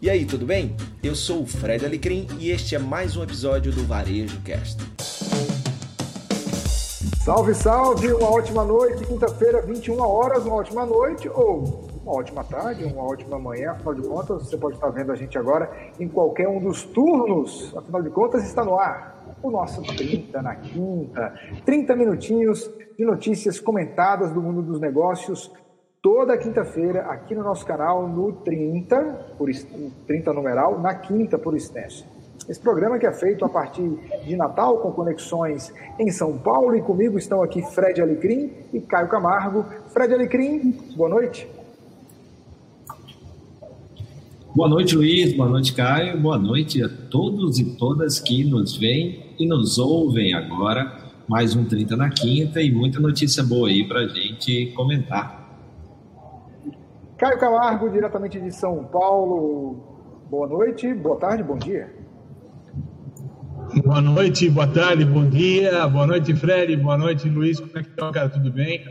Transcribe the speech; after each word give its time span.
E 0.00 0.10
aí, 0.10 0.26
tudo 0.26 0.44
bem? 0.44 0.76
Eu 1.02 1.14
sou 1.14 1.40
o 1.40 1.46
Fred 1.46 1.82
Alecrim 1.82 2.26
e 2.38 2.50
este 2.50 2.74
é 2.74 2.78
mais 2.78 3.16
um 3.16 3.22
episódio 3.22 3.72
do 3.72 3.82
Varejo 3.86 4.38
Cast. 4.42 4.76
Salve, 7.24 7.54
salve! 7.54 8.12
Uma 8.12 8.30
ótima 8.30 8.62
noite, 8.62 9.06
quinta-feira, 9.06 9.62
21 9.62 9.98
horas, 9.98 10.44
uma 10.44 10.56
ótima 10.56 10.84
noite 10.84 11.30
ou 11.30 11.88
uma 12.02 12.12
ótima 12.12 12.44
tarde, 12.44 12.84
uma 12.84 13.04
ótima 13.04 13.38
manhã, 13.38 13.70
afinal 13.70 13.94
de 13.94 14.02
contas, 14.02 14.42
você 14.42 14.58
pode 14.58 14.74
estar 14.74 14.90
vendo 14.90 15.12
a 15.12 15.16
gente 15.16 15.38
agora 15.38 15.74
em 15.98 16.06
qualquer 16.06 16.46
um 16.46 16.60
dos 16.60 16.84
turnos, 16.84 17.74
afinal 17.74 18.02
de 18.02 18.10
contas, 18.10 18.44
está 18.44 18.62
no 18.62 18.78
ar 18.78 19.16
o 19.42 19.50
nosso 19.50 19.82
30 19.82 20.42
na 20.42 20.56
quinta, 20.56 21.32
30 21.64 21.96
minutinhos 21.96 22.70
de 22.98 23.04
notícias 23.04 23.58
comentadas 23.58 24.30
do 24.30 24.42
mundo 24.42 24.60
dos 24.60 24.78
negócios 24.78 25.50
toda 26.02 26.36
quinta-feira 26.36 27.02
aqui 27.02 27.34
no 27.34 27.42
nosso 27.42 27.64
canal 27.66 28.08
no 28.08 28.32
30, 28.32 29.34
por 29.36 29.48
30 30.06 30.32
numeral, 30.32 30.80
na 30.80 30.94
quinta 30.94 31.38
por 31.38 31.56
extenso. 31.56 32.04
Esse 32.48 32.60
programa 32.60 32.98
que 32.98 33.06
é 33.06 33.12
feito 33.12 33.44
a 33.44 33.48
partir 33.48 33.88
de 34.24 34.36
Natal, 34.36 34.78
com 34.78 34.92
conexões 34.92 35.72
em 35.98 36.10
São 36.10 36.38
Paulo, 36.38 36.76
e 36.76 36.82
comigo 36.82 37.18
estão 37.18 37.42
aqui 37.42 37.60
Fred 37.74 38.00
Alecrim 38.00 38.52
e 38.72 38.80
Caio 38.80 39.08
Camargo. 39.08 39.64
Fred 39.88 40.14
Alecrim, 40.14 40.78
boa 40.96 41.08
noite. 41.08 41.48
Boa 44.54 44.68
noite, 44.68 44.96
Luiz. 44.96 45.36
Boa 45.36 45.48
noite, 45.48 45.74
Caio. 45.74 46.18
Boa 46.18 46.38
noite 46.38 46.82
a 46.82 46.88
todos 46.88 47.58
e 47.58 47.76
todas 47.76 48.20
que 48.20 48.42
nos 48.42 48.76
veem 48.76 49.34
e 49.38 49.46
nos 49.46 49.76
ouvem 49.76 50.32
agora. 50.32 51.04
Mais 51.28 51.56
um 51.56 51.64
30 51.64 51.96
na 51.96 52.08
quinta 52.08 52.62
e 52.62 52.70
muita 52.70 53.00
notícia 53.00 53.42
boa 53.42 53.68
aí 53.68 53.86
para 53.86 54.00
a 54.00 54.08
gente 54.08 54.72
comentar. 54.74 55.35
Caio 57.18 57.38
Camargo, 57.38 57.88
diretamente 57.88 58.38
de 58.38 58.52
São 58.52 58.84
Paulo. 58.84 60.26
Boa 60.28 60.46
noite, 60.46 60.92
boa 60.92 61.16
tarde, 61.16 61.42
bom 61.42 61.56
dia. 61.56 61.90
Boa 63.82 64.02
noite, 64.02 64.50
boa 64.50 64.66
tarde, 64.66 65.04
bom 65.06 65.26
dia. 65.26 65.88
Boa 65.88 66.06
noite, 66.06 66.36
Fred. 66.36 66.76
Boa 66.76 66.98
noite, 66.98 67.26
Luiz. 67.26 67.58
Como 67.58 67.78
é 67.78 67.82
que 67.82 67.90
tá, 67.90 68.12
cara? 68.12 68.28
Tudo 68.28 68.52
bem? 68.52 68.84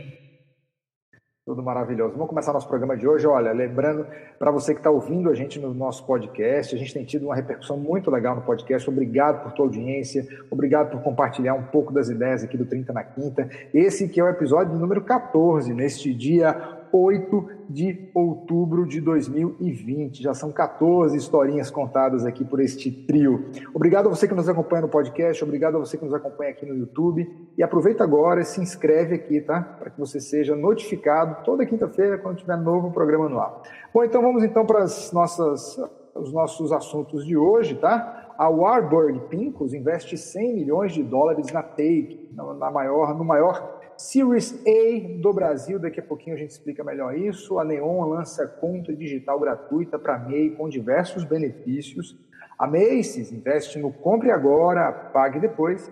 Tudo 1.46 1.62
maravilhoso. 1.62 2.14
Vamos 2.14 2.28
começar 2.28 2.52
nosso 2.52 2.66
programa 2.66 2.96
de 2.96 3.06
hoje. 3.06 3.24
Olha, 3.28 3.52
lembrando 3.52 4.04
para 4.36 4.50
você 4.50 4.74
que 4.74 4.80
está 4.80 4.90
ouvindo 4.90 5.30
a 5.30 5.34
gente 5.34 5.60
no 5.60 5.72
nosso 5.72 6.04
podcast, 6.04 6.74
a 6.74 6.78
gente 6.78 6.92
tem 6.92 7.04
tido 7.04 7.26
uma 7.26 7.36
repercussão 7.36 7.76
muito 7.76 8.10
legal 8.10 8.34
no 8.34 8.42
podcast. 8.42 8.90
Obrigado 8.90 9.44
por 9.44 9.52
tua 9.52 9.66
audiência, 9.66 10.26
obrigado 10.50 10.90
por 10.90 11.00
compartilhar 11.00 11.54
um 11.54 11.62
pouco 11.62 11.92
das 11.92 12.08
ideias 12.08 12.42
aqui 12.42 12.58
do 12.58 12.66
30 12.66 12.92
na 12.92 13.04
Quinta. 13.04 13.48
Esse 13.72 14.08
que 14.08 14.18
é 14.18 14.24
o 14.24 14.28
episódio 14.28 14.76
número 14.76 15.02
14, 15.02 15.72
neste 15.72 16.12
dia 16.12 16.52
8 16.96 17.48
de 17.68 18.10
outubro 18.14 18.86
de 18.86 19.00
2020. 19.00 20.22
Já 20.22 20.32
são 20.32 20.50
14 20.50 21.16
historinhas 21.16 21.70
contadas 21.70 22.24
aqui 22.24 22.44
por 22.44 22.60
este 22.60 22.90
trio. 22.90 23.50
Obrigado 23.74 24.06
a 24.06 24.10
você 24.10 24.26
que 24.26 24.34
nos 24.34 24.48
acompanha 24.48 24.82
no 24.82 24.88
podcast, 24.88 25.42
obrigado 25.44 25.76
a 25.76 25.80
você 25.80 25.98
que 25.98 26.04
nos 26.04 26.14
acompanha 26.14 26.50
aqui 26.50 26.64
no 26.64 26.74
YouTube. 26.74 27.28
E 27.56 27.62
aproveita 27.62 28.04
agora 28.04 28.40
e 28.40 28.44
se 28.44 28.60
inscreve 28.60 29.14
aqui, 29.14 29.40
tá? 29.40 29.60
Para 29.60 29.90
que 29.90 29.98
você 29.98 30.20
seja 30.20 30.56
notificado 30.56 31.44
toda 31.44 31.66
quinta-feira 31.66 32.18
quando 32.18 32.38
tiver 32.38 32.56
novo 32.56 32.90
programa 32.90 33.28
no 33.28 33.38
ar. 33.38 33.62
Bom, 33.92 34.04
então 34.04 34.22
vamos 34.22 34.42
então 34.42 34.64
para 34.64 34.84
os 34.84 35.12
nossos 35.12 36.72
assuntos 36.72 37.26
de 37.26 37.36
hoje, 37.36 37.74
tá? 37.76 38.34
A 38.38 38.50
Warburg 38.50 39.18
Pincus 39.30 39.72
investe 39.72 40.16
100 40.18 40.54
milhões 40.54 40.92
de 40.92 41.02
dólares 41.02 41.50
na 41.52 41.62
Take, 41.62 42.28
na 42.34 42.70
maior, 42.70 43.16
no 43.16 43.24
maior 43.24 43.75
Series 43.96 44.52
A 44.66 45.20
do 45.20 45.32
Brasil, 45.32 45.78
daqui 45.78 46.00
a 46.00 46.02
pouquinho 46.02 46.36
a 46.36 46.38
gente 46.38 46.50
explica 46.50 46.84
melhor 46.84 47.16
isso. 47.16 47.58
A 47.58 47.64
Neon 47.64 48.04
lança 48.08 48.46
conta 48.46 48.94
digital 48.94 49.40
gratuita 49.40 49.98
para 49.98 50.18
MEI 50.18 50.50
com 50.50 50.68
diversos 50.68 51.24
benefícios. 51.24 52.16
A 52.58 52.66
Macy's 52.66 53.32
investe 53.32 53.78
no 53.78 53.92
Compre 53.92 54.30
Agora, 54.30 54.92
Pague 54.92 55.40
Depois. 55.40 55.90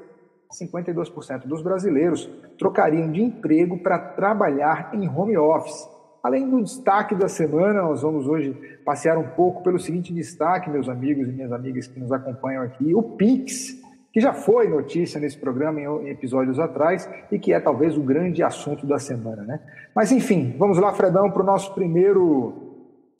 52% 0.52 1.47
dos 1.47 1.62
brasileiros 1.62 2.30
trocariam 2.58 3.10
de 3.10 3.22
emprego 3.22 3.78
para 3.78 3.98
trabalhar 3.98 4.91
em 4.94 5.09
home 5.09 5.36
office. 5.36 5.88
Além 6.22 6.48
do 6.48 6.62
destaque 6.62 7.15
da 7.15 7.28
semana, 7.28 7.82
nós 7.82 8.03
vamos 8.03 8.26
hoje 8.26 8.54
passear 8.84 9.19
um 9.19 9.28
pouco 9.28 9.62
pelo 9.62 9.78
seguinte 9.78 10.12
destaque, 10.12 10.71
meus 10.71 10.88
amigos 10.88 11.28
e 11.28 11.32
minhas 11.32 11.53
amigas 11.53 11.86
que 11.86 11.98
nos 11.98 12.12
acompanham 12.12 12.62
aqui: 12.62 12.94
o 12.94 13.03
Pix 13.03 13.82
que 14.14 14.20
já 14.20 14.32
foi 14.32 14.69
notícia 14.69 15.19
nesse 15.19 15.36
programa 15.36 15.80
em 15.80 16.08
episódios 16.08 16.60
atrás 16.60 17.10
e 17.32 17.38
que 17.38 17.52
é 17.52 17.58
talvez 17.58 17.98
o 17.98 18.00
grande 18.00 18.44
assunto 18.44 18.86
da 18.86 18.97
semana, 18.97 19.42
né? 19.42 19.60
Mas 19.92 20.12
enfim, 20.12 20.54
vamos 20.56 20.78
lá, 20.78 20.92
Fredão, 20.92 21.32
para 21.32 21.42
o 21.42 21.44
nosso 21.44 21.75
primeiro 21.75 22.54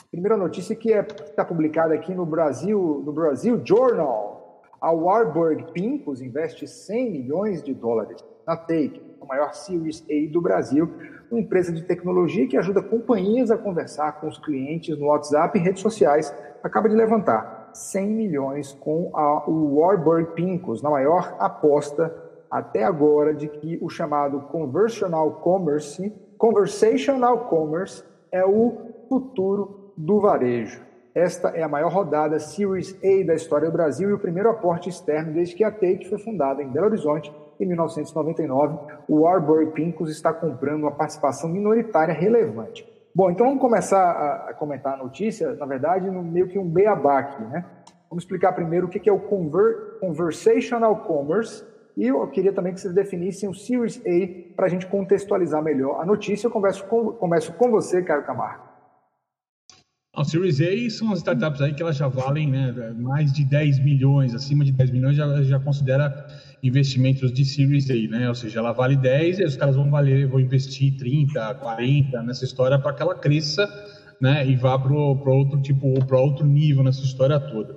primeira 0.09 0.37
notícia 0.37 0.77
que 0.77 0.93
é, 0.93 1.01
está 1.01 1.45
publicada 1.45 1.93
aqui 1.95 2.15
no 2.15 2.25
Brasil, 2.25 3.03
no 3.05 3.13
Brasil 3.13 3.61
Journal. 3.65 4.63
A 4.81 4.93
Warburg 4.93 5.73
Pincus 5.73 6.21
investe 6.21 6.69
100 6.69 7.11
milhões 7.11 7.61
de 7.61 7.75
dólares 7.75 8.25
na 8.47 8.57
Take, 8.57 9.03
a 9.21 9.27
maior 9.27 9.53
Series 9.53 10.05
A 10.09 10.33
do 10.33 10.41
Brasil, 10.41 10.89
uma 11.29 11.41
empresa 11.41 11.73
de 11.73 11.83
tecnologia 11.83 12.47
que 12.47 12.57
ajuda 12.57 12.81
companhias 12.81 13.51
a 13.51 13.59
conversar 13.59 14.21
com 14.21 14.29
os 14.29 14.39
clientes 14.39 14.97
no 14.97 15.07
WhatsApp 15.07 15.59
e 15.59 15.61
redes 15.61 15.83
sociais. 15.83 16.33
Acaba 16.63 16.89
de 16.89 16.95
levantar 16.95 17.64
100 17.75 18.07
milhões 18.09 18.73
com 18.73 19.11
a, 19.15 19.49
o 19.49 19.79
Warburg 19.79 20.33
Pincus, 20.33 20.83
na 20.83 20.91
maior 20.91 21.37
aposta 21.39 22.15
até 22.51 22.85
agora 22.85 23.35
de 23.35 23.49
que 23.49 23.79
o 23.83 23.89
chamado 23.89 24.41
Conversational 24.43 25.33
Commerce, 25.43 26.13
Conversational 26.39 27.49
Commerce 27.49 28.05
é 28.31 28.45
o 28.45 28.77
futuro 29.09 29.93
do 29.97 30.21
varejo. 30.21 30.81
Esta 31.15 31.49
é 31.51 31.63
a 31.63 31.69
maior 31.69 31.93
rodada 31.93 32.39
Series 32.41 32.97
A 33.03 33.27
da 33.27 33.35
história 33.35 33.69
do 33.69 33.73
Brasil 33.73 34.11
e 34.11 34.13
o 34.13 34.19
primeiro 34.19 34.51
aporte 34.51 34.89
externo 34.89 35.33
desde 35.33 35.55
que 35.55 35.63
a 35.63 35.71
Take 35.71 36.09
foi 36.09 36.19
fundada 36.19 36.63
em 36.63 36.69
Belo 36.69 36.87
Horizonte 36.87 37.33
em 37.59 37.67
1999. 37.67 38.79
O 39.09 39.21
Warburg 39.21 39.73
Pincus 39.73 40.11
está 40.11 40.33
comprando 40.33 40.83
uma 40.83 40.91
participação 40.91 41.49
minoritária 41.49 42.13
relevante. 42.13 42.85
Bom, 43.15 43.31
então 43.31 43.47
vamos 43.47 43.61
começar 43.61 44.11
a, 44.49 44.55
comentar 44.55 44.95
a 44.95 44.97
notícia, 44.97 45.55
na 45.55 45.67
verdade, 45.67 46.11
no 46.11 46.23
meio 46.23 46.49
que 46.49 46.59
um 46.59 46.69
beabá 46.69 47.21
aqui, 47.21 47.43
né? 47.45 47.65
Vamos 48.11 48.25
explicar 48.25 48.53
primeiro 48.53 48.87
o 48.87 48.91
que 48.91 49.09
é 49.09 49.13
o 49.13 49.21
conver, 49.21 49.99
Conversational 50.01 50.97
Commerce 51.05 51.65
e 51.97 52.09
eu 52.09 52.27
queria 52.29 52.53
também 52.53 52.75
que 52.75 52.81
vocês 52.81 52.93
definissem 52.93 53.49
o 53.49 53.55
Series 53.55 53.99
A 53.99 54.55
para 54.57 54.67
a 54.67 54.69
gente 54.69 54.87
contextualizar 54.87 55.63
melhor 55.63 56.01
a 56.01 56.05
notícia. 56.05 56.47
Eu 56.47 56.51
converso 56.51 56.85
com, 56.87 57.13
começo 57.13 57.53
com 57.53 57.71
você, 57.71 58.03
Caio 58.03 58.25
Camargo. 58.25 58.65
O 60.17 60.25
Series 60.25 60.61
A 60.61 60.91
são 60.91 61.13
as 61.13 61.19
startups 61.19 61.61
aí 61.61 61.75
que 61.75 61.83
elas 61.83 61.97
já 61.97 62.09
valem 62.09 62.51
né, 62.51 62.73
mais 62.97 63.33
de 63.33 63.45
10 63.45 63.81
milhões, 63.81 64.35
acima 64.35 64.65
de 64.65 64.73
10 64.73 64.91
milhões 64.91 65.17
já, 65.17 65.43
já 65.43 65.61
considera 65.61 66.27
investimentos 66.65 67.31
de 67.31 67.45
Series 67.45 67.91
A, 67.91 67.95
né? 67.95 68.29
Ou 68.29 68.35
seja, 68.35 68.59
ela 68.59 68.73
vale 68.73 68.97
10 68.97 69.39
e 69.39 69.45
os 69.45 69.57
caras 69.57 69.77
vão 69.77 69.91
valer, 69.91 70.27
vão 70.27 70.41
investir 70.41 70.97
30, 70.97 71.55
40 71.57 72.23
nessa 72.23 72.45
história 72.45 72.79
para 72.79 72.95
que 72.95 73.03
ela 73.03 73.15
cresça, 73.15 73.69
né? 74.21 74.47
E 74.47 74.57
vá 74.57 74.79
para 74.79 74.93
outro 74.95 75.61
tipo, 75.61 75.93
para 76.07 76.19
outro 76.19 76.47
nível 76.47 76.83
nessa 76.83 77.03
história 77.03 77.39
toda. 77.39 77.77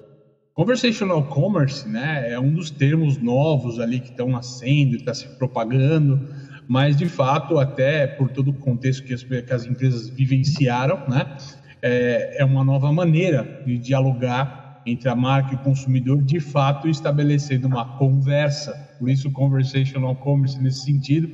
Conversational 0.54 1.24
commerce, 1.26 1.88
né? 1.88 2.32
É 2.32 2.40
um 2.40 2.54
dos 2.54 2.72
termos 2.72 3.18
novos 3.18 3.78
ali 3.80 4.00
que 4.00 4.10
estão 4.10 4.30
nascendo, 4.30 4.96
está 4.96 5.14
se 5.14 5.28
propagando, 5.38 6.26
mas 6.66 6.96
de 6.96 7.08
fato, 7.08 7.60
até 7.60 8.08
por 8.08 8.30
todo 8.30 8.52
o 8.52 8.54
contexto 8.54 9.04
que 9.04 9.14
as, 9.14 9.24
que 9.24 9.54
as 9.54 9.66
empresas 9.66 10.10
vivenciaram, 10.10 11.08
né? 11.10 11.38
É, 11.82 12.42
é 12.42 12.46
uma 12.46 12.64
nova 12.64 12.92
maneira 12.92 13.62
de 13.66 13.78
dialogar 13.78 14.67
entre 14.88 15.10
a 15.10 15.16
marca 15.16 15.54
e 15.54 15.56
o 15.56 15.60
consumidor, 15.60 16.22
de 16.24 16.40
fato 16.40 16.88
estabelecendo 16.88 17.68
uma 17.68 17.98
conversa. 17.98 18.74
Por 18.98 19.10
isso, 19.10 19.30
conversational 19.32 20.16
commerce 20.16 20.62
nesse 20.62 20.86
sentido. 20.86 21.30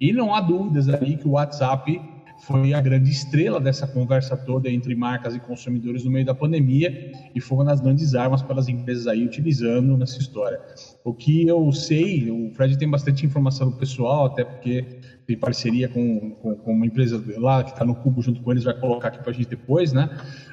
E 0.00 0.12
não 0.12 0.34
há 0.34 0.40
dúvidas 0.40 0.88
aí 0.88 1.16
que 1.16 1.26
o 1.26 1.32
WhatsApp 1.32 2.00
foi 2.38 2.74
a 2.74 2.80
grande 2.80 3.10
estrela 3.10 3.58
dessa 3.58 3.86
conversa 3.86 4.36
toda 4.36 4.70
entre 4.70 4.94
marcas 4.94 5.34
e 5.34 5.40
consumidores 5.40 6.04
no 6.04 6.10
meio 6.10 6.24
da 6.24 6.34
pandemia 6.34 7.12
e 7.34 7.40
foi 7.40 7.58
uma 7.58 7.64
das 7.64 7.80
grandes 7.80 8.14
armas 8.14 8.42
para 8.42 8.58
as 8.60 8.68
empresas 8.68 9.06
aí 9.06 9.24
utilizando 9.24 9.96
nessa 9.96 10.18
história. 10.18 10.60
O 11.04 11.14
que 11.14 11.46
eu 11.46 11.72
sei, 11.72 12.30
o 12.30 12.50
Fred 12.54 12.76
tem 12.76 12.88
bastante 12.88 13.24
informação 13.24 13.72
pessoal, 13.72 14.26
até 14.26 14.44
porque 14.44 14.84
tem 15.26 15.36
parceria 15.36 15.88
com, 15.88 16.30
com, 16.32 16.54
com 16.56 16.72
uma 16.72 16.86
empresa 16.86 17.22
lá 17.38 17.64
que 17.64 17.70
está 17.70 17.84
no 17.84 17.94
Cubo 17.94 18.20
junto 18.20 18.42
com 18.42 18.52
eles, 18.52 18.64
vai 18.64 18.78
colocar 18.78 19.08
aqui 19.08 19.18
para 19.18 19.30
a 19.30 19.34
gente 19.34 19.48
depois, 19.48 19.92
né? 19.92 20.10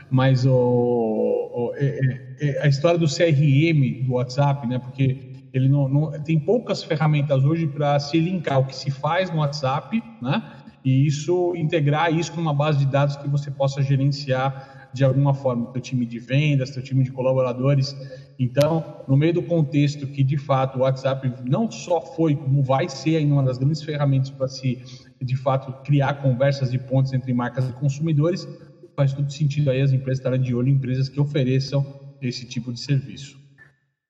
Mas 0.10 0.46
o, 0.46 1.74
é, 1.76 1.86
é, 1.86 2.33
a 2.62 2.68
história 2.68 2.98
do 2.98 3.08
CRM 3.08 4.04
do 4.06 4.14
WhatsApp, 4.14 4.68
né? 4.68 4.80
Porque 4.80 5.34
ele 5.54 5.70
não, 5.70 5.88
não 5.88 6.12
tem 6.24 6.40
poucas 6.40 6.84
ferramentas 6.84 7.44
hoje 7.44 7.68
para 7.68 8.00
se 8.00 8.20
linkar 8.20 8.60
o 8.60 8.66
que 8.66 8.76
se 8.76 8.90
faz 8.90 9.30
no 9.30 9.38
WhatsApp, 9.38 10.02
né? 10.22 10.42
E 10.84 11.06
isso 11.06 11.56
integrar 11.56 12.14
isso 12.14 12.36
numa 12.36 12.54
base 12.54 12.80
de 12.80 12.86
dados 12.86 13.16
que 13.16 13.28
você 13.28 13.50
possa 13.50 13.82
gerenciar 13.82 14.90
de 14.94 15.04
alguma 15.04 15.34
forma, 15.34 15.68
teu 15.68 15.82
time 15.82 16.06
de 16.06 16.20
vendas, 16.20 16.70
teu 16.70 16.84
time 16.84 17.04
de 17.04 17.12
colaboradores. 17.12 17.96
Então, 18.38 19.02
no 19.08 19.18
meio 19.18 19.34
do 19.34 19.42
contexto 19.42 20.06
que 20.06 20.24
de 20.24 20.38
fato 20.38 20.78
o 20.78 20.82
WhatsApp 20.82 21.34
não 21.50 21.70
só 21.72 22.00
foi, 22.00 22.36
como 22.36 22.62
vai 22.62 22.88
ser 22.88 23.18
ainda 23.18 23.34
uma 23.34 23.44
das 23.44 23.58
grandes 23.58 23.82
ferramentas 23.82 24.30
para 24.30 24.48
se 24.48 24.82
de 25.22 25.36
fato 25.36 25.72
criar 25.84 26.16
conversas 26.16 26.74
e 26.74 26.78
pontos 26.78 27.14
entre 27.14 27.34
marcas 27.34 27.68
e 27.70 27.74
consumidores, 27.74 28.48
faz 28.96 29.14
todo 29.14 29.32
sentido 29.32 29.72
aí 29.72 29.82
as 29.82 29.92
empresas 29.92 30.20
estarem 30.20 30.42
de 30.42 30.54
olho 30.54 30.68
em 30.68 30.74
empresas 30.74 31.10
que 31.10 31.20
ofereçam 31.20 32.03
esse 32.28 32.46
tipo 32.46 32.72
de 32.72 32.80
serviço. 32.80 33.38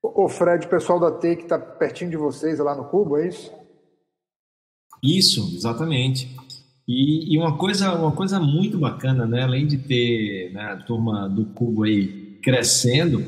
O 0.01 0.27
Fred, 0.27 0.65
o 0.65 0.69
pessoal 0.69 1.00
da 1.00 1.12
Take 1.12 1.44
está 1.44 1.57
pertinho 1.57 2.12
de 2.12 2.18
vocês 2.18 2.60
lá 2.60 2.75
no 2.75 2.86
Cubo, 2.86 3.18
é 3.18 3.27
isso? 3.27 3.51
Isso, 5.01 5.51
exatamente. 5.56 6.30
E, 6.88 7.33
e, 7.33 7.38
uma 7.38 7.57
coisa 7.57 7.94
uma 7.94 8.12
coisa 8.12 8.39
muito 8.39 8.77
bacana, 8.77 9.25
né? 9.25 9.44
Além 9.44 9.65
de 9.65 9.77
ter 9.77 10.51
né, 10.54 10.62
a 10.62 10.77
turma 10.77 11.30
do 11.30 11.45
Cubo 11.45 11.83
aí 11.83 12.38
crescendo, 12.42 13.25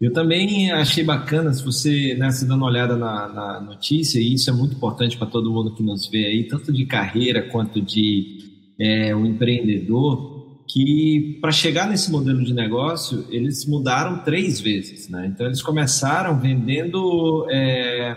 eu 0.00 0.12
também 0.12 0.72
achei 0.72 1.04
bacana, 1.04 1.52
se 1.52 1.62
você, 1.64 2.14
né, 2.14 2.30
se 2.30 2.46
dando 2.46 2.58
uma 2.58 2.66
olhada 2.66 2.96
na, 2.96 3.28
na 3.28 3.60
notícia, 3.60 4.18
e 4.18 4.34
isso 4.34 4.50
é 4.50 4.52
muito 4.52 4.74
importante 4.74 5.16
para 5.16 5.26
todo 5.26 5.50
mundo 5.50 5.74
que 5.74 5.82
nos 5.82 6.08
vê 6.08 6.26
aí, 6.26 6.44
tanto 6.44 6.72
de 6.72 6.84
carreira 6.84 7.42
quanto 7.42 7.80
de 7.80 8.38
é, 8.78 9.14
um 9.14 9.24
empreendedor, 9.24 10.33
que 10.74 11.38
para 11.40 11.52
chegar 11.52 11.88
nesse 11.88 12.10
modelo 12.10 12.44
de 12.44 12.52
negócio, 12.52 13.24
eles 13.30 13.64
mudaram 13.64 14.24
três 14.24 14.58
vezes. 14.58 15.08
Né? 15.08 15.28
Então, 15.28 15.46
eles 15.46 15.62
começaram 15.62 16.40
vendendo 16.40 17.46
é, 17.48 18.16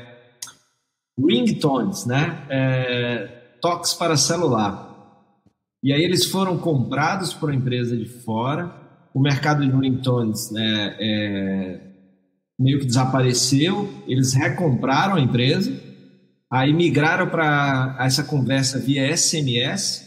ringtones, 1.16 2.08
né? 2.08 2.44
É, 2.50 3.28
toques 3.62 3.94
para 3.94 4.18
celular. 4.18 4.88
E 5.84 5.94
aí 5.94 6.02
eles 6.02 6.26
foram 6.26 6.58
comprados 6.58 7.32
por 7.32 7.50
uma 7.52 7.56
empresa 7.56 7.96
de 7.96 8.06
fora, 8.06 8.74
o 9.14 9.22
mercado 9.22 9.64
de 9.64 9.70
ringtones 9.70 10.50
né, 10.52 10.96
é, 11.00 11.80
meio 12.60 12.80
que 12.80 12.88
desapareceu, 12.88 13.88
eles 14.08 14.34
recompraram 14.34 15.14
a 15.14 15.22
empresa, 15.22 15.72
aí 16.52 16.74
migraram 16.74 17.30
para 17.30 17.98
essa 18.00 18.24
conversa 18.24 18.80
via 18.80 19.16
SMS, 19.16 20.07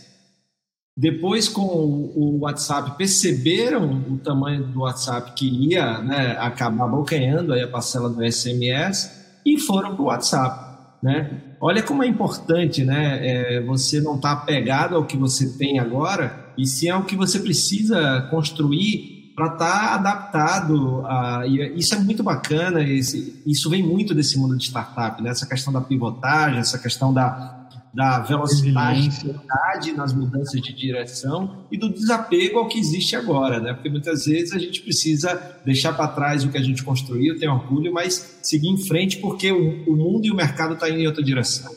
depois, 1.01 1.49
com 1.49 1.63
o 1.63 2.41
WhatsApp, 2.41 2.99
perceberam 2.99 4.05
o 4.07 4.19
tamanho 4.19 4.65
do 4.65 4.81
WhatsApp 4.81 5.33
que 5.33 5.49
ia 5.49 5.97
né, 6.03 6.37
acabar 6.39 6.87
bloqueando 6.87 7.55
a 7.55 7.67
parcela 7.67 8.11
do 8.11 8.23
SMS 8.31 9.11
e 9.43 9.59
foram 9.59 9.95
para 9.95 10.03
o 10.03 10.05
WhatsApp. 10.09 10.79
Né? 11.03 11.41
Olha 11.59 11.83
como 11.83 12.05
é 12.05 12.07
importante 12.07 12.85
né, 12.85 13.19
é, 13.23 13.61
você 13.63 13.99
não 13.99 14.17
estar 14.17 14.37
tá 14.37 14.43
apegado 14.43 14.95
ao 14.95 15.07
que 15.07 15.17
você 15.17 15.57
tem 15.57 15.79
agora 15.79 16.53
e 16.59 16.67
sim 16.67 16.91
ao 16.91 17.05
que 17.05 17.17
você 17.17 17.41
precisa 17.41 18.29
construir 18.31 19.33
para 19.35 19.55
estar 19.55 19.59
tá 19.59 19.95
adaptado. 19.95 21.07
A, 21.07 21.47
e 21.47 21.79
isso 21.79 21.95
é 21.95 21.99
muito 21.99 22.23
bacana, 22.23 22.83
esse, 22.83 23.43
isso 23.47 23.71
vem 23.71 23.83
muito 23.83 24.15
desse 24.15 24.39
mundo 24.39 24.55
de 24.55 24.65
startup, 24.65 25.23
né? 25.23 25.31
essa 25.31 25.47
questão 25.47 25.73
da 25.73 25.81
pivotagem, 25.81 26.59
essa 26.59 26.79
questão 26.79 27.11
da 27.11 27.60
da 27.93 28.21
velocidade 28.21 29.93
nas 29.97 30.13
mudanças 30.13 30.61
de 30.61 30.73
direção 30.73 31.67
e 31.71 31.77
do 31.77 31.93
desapego 31.93 32.59
ao 32.59 32.69
que 32.69 32.79
existe 32.79 33.17
agora, 33.17 33.59
né? 33.59 33.75
Porque 33.75 33.91
muitas 33.91 34.27
vezes 34.27 34.53
a 34.53 34.59
gente 34.59 34.81
precisa 34.83 35.35
deixar 35.65 35.93
para 35.95 36.09
trás 36.09 36.45
o 36.45 36.51
que 36.51 36.59
a 36.59 36.63
gente 36.63 36.85
construiu, 36.85 37.39
tem 37.39 37.49
orgulho, 37.49 37.93
mas 37.93 38.39
seguir 38.43 38.69
em 38.69 38.79
frente 38.79 39.19
porque 39.19 39.51
o, 39.51 39.91
o 39.91 39.97
mundo 39.97 40.25
e 40.25 40.31
o 40.31 40.37
mercado 40.37 40.75
estão 40.75 40.89
tá 40.89 40.95
em 40.95 41.07
outra 41.07 41.23
direção. 41.23 41.75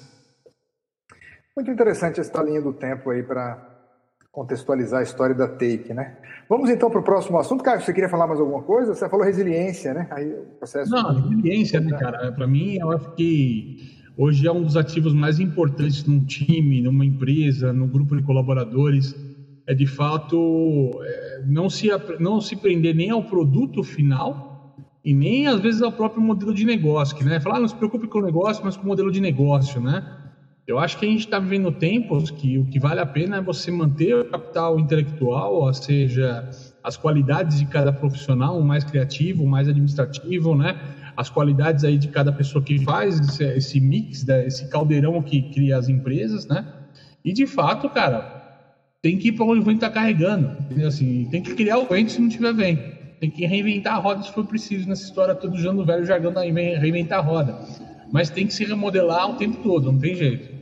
Muito 1.56 1.72
interessante 1.72 2.20
essa 2.20 2.42
linha 2.44 2.62
do 2.62 2.74
tempo 2.74 3.10
aí 3.10 3.24
para 3.24 3.74
contextualizar 4.32 5.02
a 5.02 5.04
história 5.04 5.36
da 5.36 5.48
Take, 5.48 5.94
né? 5.94 6.18
Vamos 6.50 6.70
então 6.70 6.90
para 6.90 7.00
o 7.00 7.04
próximo 7.04 7.38
assunto. 7.38 7.64
Caio, 7.64 7.82
você 7.82 7.94
queria 7.94 8.10
falar 8.10 8.28
mais 8.28 8.40
alguma 8.40 8.64
coisa? 8.64 8.94
Você 8.94 9.08
falou 9.08 9.26
resiliência, 9.26 9.94
né? 9.94 10.08
Aí 10.12 10.28
o 10.28 10.46
processo. 10.58 10.90
Não, 10.90 11.14
resiliência, 11.14 11.80
né, 11.80 11.98
cara? 11.98 12.32
Para 12.32 12.48
mim, 12.48 12.78
eu 12.78 12.92
acho 12.92 13.12
que 13.12 14.03
hoje 14.18 14.48
é 14.48 14.52
um 14.52 14.64
dos 14.64 14.78
ativos 14.78 15.14
mais 15.14 15.40
importantes 15.40 16.06
num 16.06 16.24
time, 16.24 16.82
numa 16.82 17.06
empresa, 17.06 17.74
num 17.74 17.88
grupo 17.88 18.16
de 18.16 18.24
colaboradores. 18.24 19.16
É 19.66 19.74
de 19.74 19.86
fato 19.86 20.92
é, 21.04 21.44
não 21.48 21.70
se, 21.70 21.88
não 22.20 22.42
se 22.42 22.56
prender 22.56 22.94
nem 22.94 23.10
ao 23.10 23.24
produto 23.24 23.82
final 23.84 24.54
e 25.06 25.14
nem 25.14 25.48
às 25.48 25.60
vezes 25.60 25.82
ao 25.82 25.92
próprio 25.92 26.22
modelo 26.22 26.54
de 26.54 26.66
negócio, 26.66 27.16
que 27.16 27.24
né? 27.24 27.40
Falar, 27.40 27.58
ah, 27.58 27.60
não 27.62 27.68
se 27.68 27.76
preocupe 27.76 28.08
com 28.08 28.20
o 28.20 28.22
negócio, 28.22 28.64
mas 28.64 28.78
com 28.78 28.84
o 28.84 28.88
modelo 28.88 29.12
de 29.12 29.22
negócio, 29.22 29.82
né? 29.82 30.20
Eu 30.66 30.80
acho 30.80 30.98
que 30.98 31.06
a 31.06 31.10
gente 31.10 31.26
está 31.26 31.40
vivendo 31.40 31.72
tempos 31.74 32.32
que 32.32 32.58
o 32.58 32.66
que 32.66 32.80
vale 32.80 33.02
a 33.02 33.06
pena 33.06 33.38
é 33.38 33.42
você 33.42 33.70
manter 33.70 34.16
o 34.16 34.26
capital 34.26 34.80
intelectual, 34.80 35.56
ou 35.56 35.74
seja, 35.74 36.50
as 36.82 36.96
qualidades 36.96 37.60
de 37.60 37.66
cada 37.66 37.92
profissional, 37.92 38.58
o 38.58 38.64
mais 38.64 38.86
criativo, 38.86 39.44
o 39.44 39.48
mais 39.48 39.68
administrativo, 39.68 40.56
né? 40.56 40.80
As 41.16 41.30
qualidades 41.30 41.84
aí 41.84 41.98
de 41.98 42.08
cada 42.08 42.32
pessoa 42.32 42.64
que 42.64 42.84
faz 42.84 43.20
esse, 43.20 43.44
esse 43.44 43.80
mix, 43.80 44.26
né, 44.26 44.46
esse 44.46 44.68
caldeirão 44.70 45.22
que 45.22 45.42
cria 45.54 45.78
as 45.78 45.90
empresas, 45.90 46.46
né? 46.46 46.66
E 47.24 47.32
de 47.32 47.48
fato, 47.48 47.90
cara, 47.90 48.44
tem 49.02 49.18
que 49.18 49.30
ir 49.30 49.32
para 49.34 49.46
onde 49.46 49.60
o 49.60 49.64
vento 49.64 49.76
está 49.76 49.90
carregando. 49.90 50.58
Entendeu? 50.62 50.88
Assim, 50.88 51.28
tem 51.30 51.42
que 51.42 51.54
criar 51.56 51.78
o 51.78 51.86
vento 51.86 52.12
se 52.12 52.22
não 52.22 52.30
tiver 52.30 52.54
vento. 52.54 53.04
Tem 53.20 53.30
que 53.30 53.46
reinventar 53.46 53.96
a 53.96 53.98
roda 53.98 54.24
se 54.24 54.34
for 54.34 54.46
preciso 54.46 54.88
nessa 54.88 55.04
história 55.04 55.36
toda 55.36 55.56
usando 55.56 55.80
o 55.80 55.86
velho 55.86 56.06
jargão 56.06 56.34
da 56.34 56.42
reinventar 56.42 57.20
a 57.20 57.22
roda. 57.22 57.58
Mas 58.12 58.30
tem 58.30 58.46
que 58.46 58.54
se 58.54 58.66
remodelar 58.66 59.30
o 59.30 59.38
tempo 59.38 59.58
todo, 59.64 59.92
não 59.92 60.00
tem 60.00 60.16
jeito. 60.16 60.54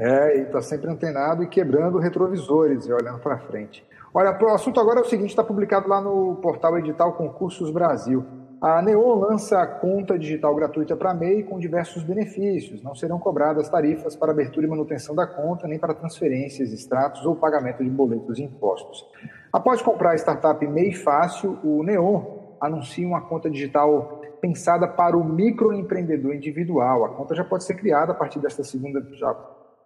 É, 0.00 0.38
e 0.38 0.42
está 0.42 0.62
sempre 0.62 0.90
antenado 0.90 1.42
e 1.42 1.48
quebrando 1.48 1.98
retrovisores 1.98 2.86
e 2.86 2.92
olhando 2.92 3.18
para 3.18 3.38
frente. 3.38 3.84
Olha, 4.14 4.36
o 4.40 4.48
assunto 4.48 4.80
agora 4.80 5.00
é 5.00 5.02
o 5.02 5.08
seguinte: 5.08 5.30
está 5.30 5.42
publicado 5.42 5.88
lá 5.88 6.00
no 6.00 6.36
portal 6.36 6.78
Edital 6.78 7.14
Concursos 7.14 7.70
Brasil. 7.70 8.24
A 8.60 8.82
Neon 8.82 9.14
lança 9.14 9.62
a 9.62 9.66
conta 9.66 10.18
digital 10.18 10.52
gratuita 10.52 10.96
para 10.96 11.14
MEI 11.14 11.44
com 11.44 11.60
diversos 11.60 12.02
benefícios. 12.02 12.82
Não 12.82 12.92
serão 12.92 13.16
cobradas 13.16 13.68
tarifas 13.68 14.16
para 14.16 14.32
abertura 14.32 14.66
e 14.66 14.68
manutenção 14.68 15.14
da 15.14 15.28
conta, 15.28 15.68
nem 15.68 15.78
para 15.78 15.94
transferências, 15.94 16.72
extratos 16.72 17.24
ou 17.24 17.36
pagamento 17.36 17.84
de 17.84 17.90
boletos 17.90 18.36
e 18.36 18.42
impostos. 18.42 19.06
Após 19.52 19.80
comprar 19.80 20.10
a 20.10 20.18
startup 20.18 20.66
MEI 20.66 20.92
Fácil, 20.92 21.56
o 21.62 21.84
Neon 21.84 22.20
anuncia 22.60 23.06
uma 23.06 23.20
conta 23.20 23.48
digital 23.48 24.22
pensada 24.40 24.88
para 24.88 25.16
o 25.16 25.22
microempreendedor 25.22 26.34
individual. 26.34 27.04
A 27.04 27.10
conta 27.10 27.36
já 27.36 27.44
pode 27.44 27.62
ser 27.62 27.74
criada 27.74 28.10
a 28.10 28.14
partir 28.14 28.40
desta 28.40 28.64
segunda, 28.64 29.00
já, 29.12 29.36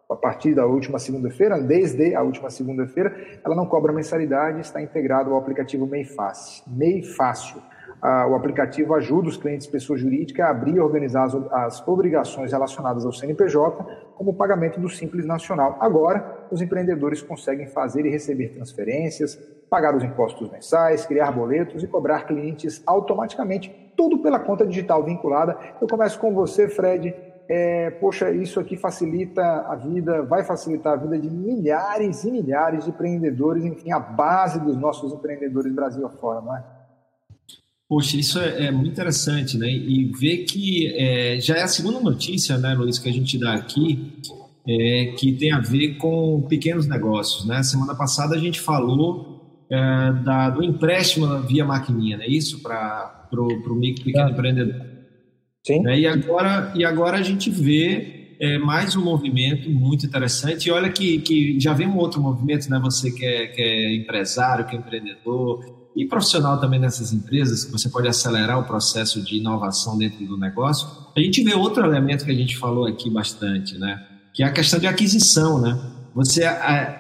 a 0.09 0.17
partir 0.17 0.55
da 0.55 0.65
última 0.65 0.99
segunda-feira, 0.99 1.61
desde 1.61 2.15
a 2.15 2.23
última 2.23 2.49
segunda-feira. 2.49 3.15
Ela 3.45 3.55
não 3.55 3.67
cobra 3.67 3.93
mensalidade, 3.93 4.61
está 4.61 4.81
integrado 4.81 5.31
ao 5.31 5.39
aplicativo 5.39 5.87
Fácil. 6.17 6.65
MEI 6.69 7.03
Fácil 7.03 7.61
o 8.03 8.35
aplicativo 8.35 8.95
ajuda 8.95 9.29
os 9.29 9.37
clientes 9.37 9.67
pessoa 9.69 9.97
jurídica 9.97 10.45
a 10.45 10.51
abrir 10.51 10.75
e 10.75 10.81
organizar 10.81 11.25
as, 11.25 11.35
as 11.53 11.89
obrigações 11.89 12.51
relacionadas 12.51 13.07
ao 13.07 13.13
CNPJ, 13.13 13.85
como 14.17 14.33
o 14.33 14.35
pagamento 14.35 14.81
do 14.81 14.89
Simples 14.89 15.25
Nacional. 15.25 15.79
Agora, 15.81 16.47
os 16.51 16.61
empreendedores 16.61 17.23
conseguem 17.23 17.69
fazer 17.69 18.05
e 18.05 18.11
receber 18.11 18.49
transferências, 18.49 19.37
pagar 19.71 19.95
os 19.95 20.03
impostos 20.03 20.51
mensais, 20.51 21.07
criar 21.07 21.31
boletos 21.31 21.83
e 21.85 21.87
cobrar 21.87 22.27
clientes 22.27 22.83
automaticamente, 22.85 23.93
tudo 23.97 24.19
pela 24.19 24.41
conta 24.41 24.67
digital 24.67 25.05
vinculada. 25.05 25.57
Eu 25.81 25.87
começo 25.87 26.19
com 26.19 26.35
você, 26.35 26.69
Fred. 26.69 27.15
É, 27.49 27.91
poxa, 27.91 28.31
isso 28.31 28.59
aqui 28.59 28.77
facilita 28.77 29.43
a 29.43 29.77
vida, 29.77 30.23
vai 30.23 30.43
facilitar 30.43 30.95
a 30.95 30.97
vida 30.97 31.19
de 31.19 31.31
milhares 31.31 32.25
e 32.25 32.33
milhares 32.33 32.85
de 32.85 32.91
empreendedores, 32.91 33.65
enfim, 33.65 33.93
a 33.93 33.99
base 34.01 34.59
dos 34.61 34.77
nossos 34.77 35.13
empreendedores 35.13 35.73
Brasil 35.73 36.07
afora, 36.07 36.41
não 36.41 36.57
é? 36.57 36.82
Poxa, 37.93 38.17
isso 38.17 38.39
é, 38.39 38.69
é, 38.69 38.71
muito 38.71 38.91
interessante, 38.91 39.59
né? 39.59 39.71
E 39.71 40.11
ver 40.19 40.45
que 40.45 40.87
é, 40.97 41.39
já 41.39 41.59
é 41.59 41.63
a 41.63 41.69
segunda 41.69 42.01
notícia, 42.01 42.57
né, 42.57 42.73
Luiz, 42.73 42.99
que 42.99 43.07
a 43.07 43.13
gente 43.13 43.37
dá 43.37 43.53
aqui, 43.53 44.15
é, 44.67 45.13
que 45.19 45.31
tem 45.33 45.53
a 45.53 45.61
ver 45.61 45.99
com 45.99 46.41
pequenos 46.49 46.89
negócios, 46.89 47.45
né? 47.45 47.63
Semana 47.63 47.95
passada 47.95 48.35
a 48.35 48.39
gente 48.39 48.59
falou 48.59 49.67
é, 49.71 49.77
da, 50.25 50.49
do 50.49 50.65
empréstimo 50.65 51.43
via 51.43 51.67
maquininha, 51.67 52.17
né? 52.17 52.27
Isso 52.27 52.63
para 52.63 53.29
o 53.31 53.75
micro 53.75 54.05
pequeno 54.05 54.31
é. 54.31 54.33
empreendedor. 54.33 54.87
Sim. 55.63 55.83
Né? 55.83 55.99
E, 55.99 56.07
agora, 56.07 56.73
e 56.75 56.87
agora 56.87 57.19
a 57.19 57.23
gente 57.23 57.51
vê 57.51 58.37
é, 58.41 58.57
mais 58.57 58.97
um 58.97 59.05
movimento 59.05 59.69
muito 59.69 60.07
interessante. 60.07 60.71
E 60.71 60.73
olha 60.73 60.89
que, 60.89 61.19
que 61.19 61.61
já 61.61 61.75
vem 61.75 61.89
um 61.89 61.99
outro 61.99 62.23
movimento, 62.23 62.71
né? 62.71 62.81
Você 62.83 63.11
que 63.11 63.23
é, 63.23 63.49
que 63.49 63.61
é 63.61 63.95
empresário, 63.97 64.65
que 64.65 64.75
é 64.75 64.79
empreendedor, 64.79 65.82
e 65.95 66.07
profissional 66.07 66.59
também 66.59 66.81
nessas 66.81 67.13
empresas, 67.13 67.71
você 67.71 67.89
pode 67.89 68.09
acelerar 68.09 68.59
o 68.59 68.65
processo 68.65 69.21
de 69.21 69.37
inovação 69.37 69.99
dentro 69.99 70.25
do 70.27 70.39
negócio. 70.39 70.89
A 71.15 71.21
gente 71.21 71.43
vê 71.43 71.55
outro 71.55 71.85
elemento 71.85 72.25
que 72.25 72.31
a 72.31 72.35
gente 72.35 72.57
falou 72.57 72.87
aqui 72.87 73.11
bastante, 73.11 73.79
né? 73.79 74.03
Que 74.33 74.43
é 74.43 74.47
a 74.47 74.53
questão 74.53 74.81
de 74.81 74.87
aquisição, 74.87 75.61
né? 75.61 75.79
Você 76.15 76.45
é, 76.45 76.99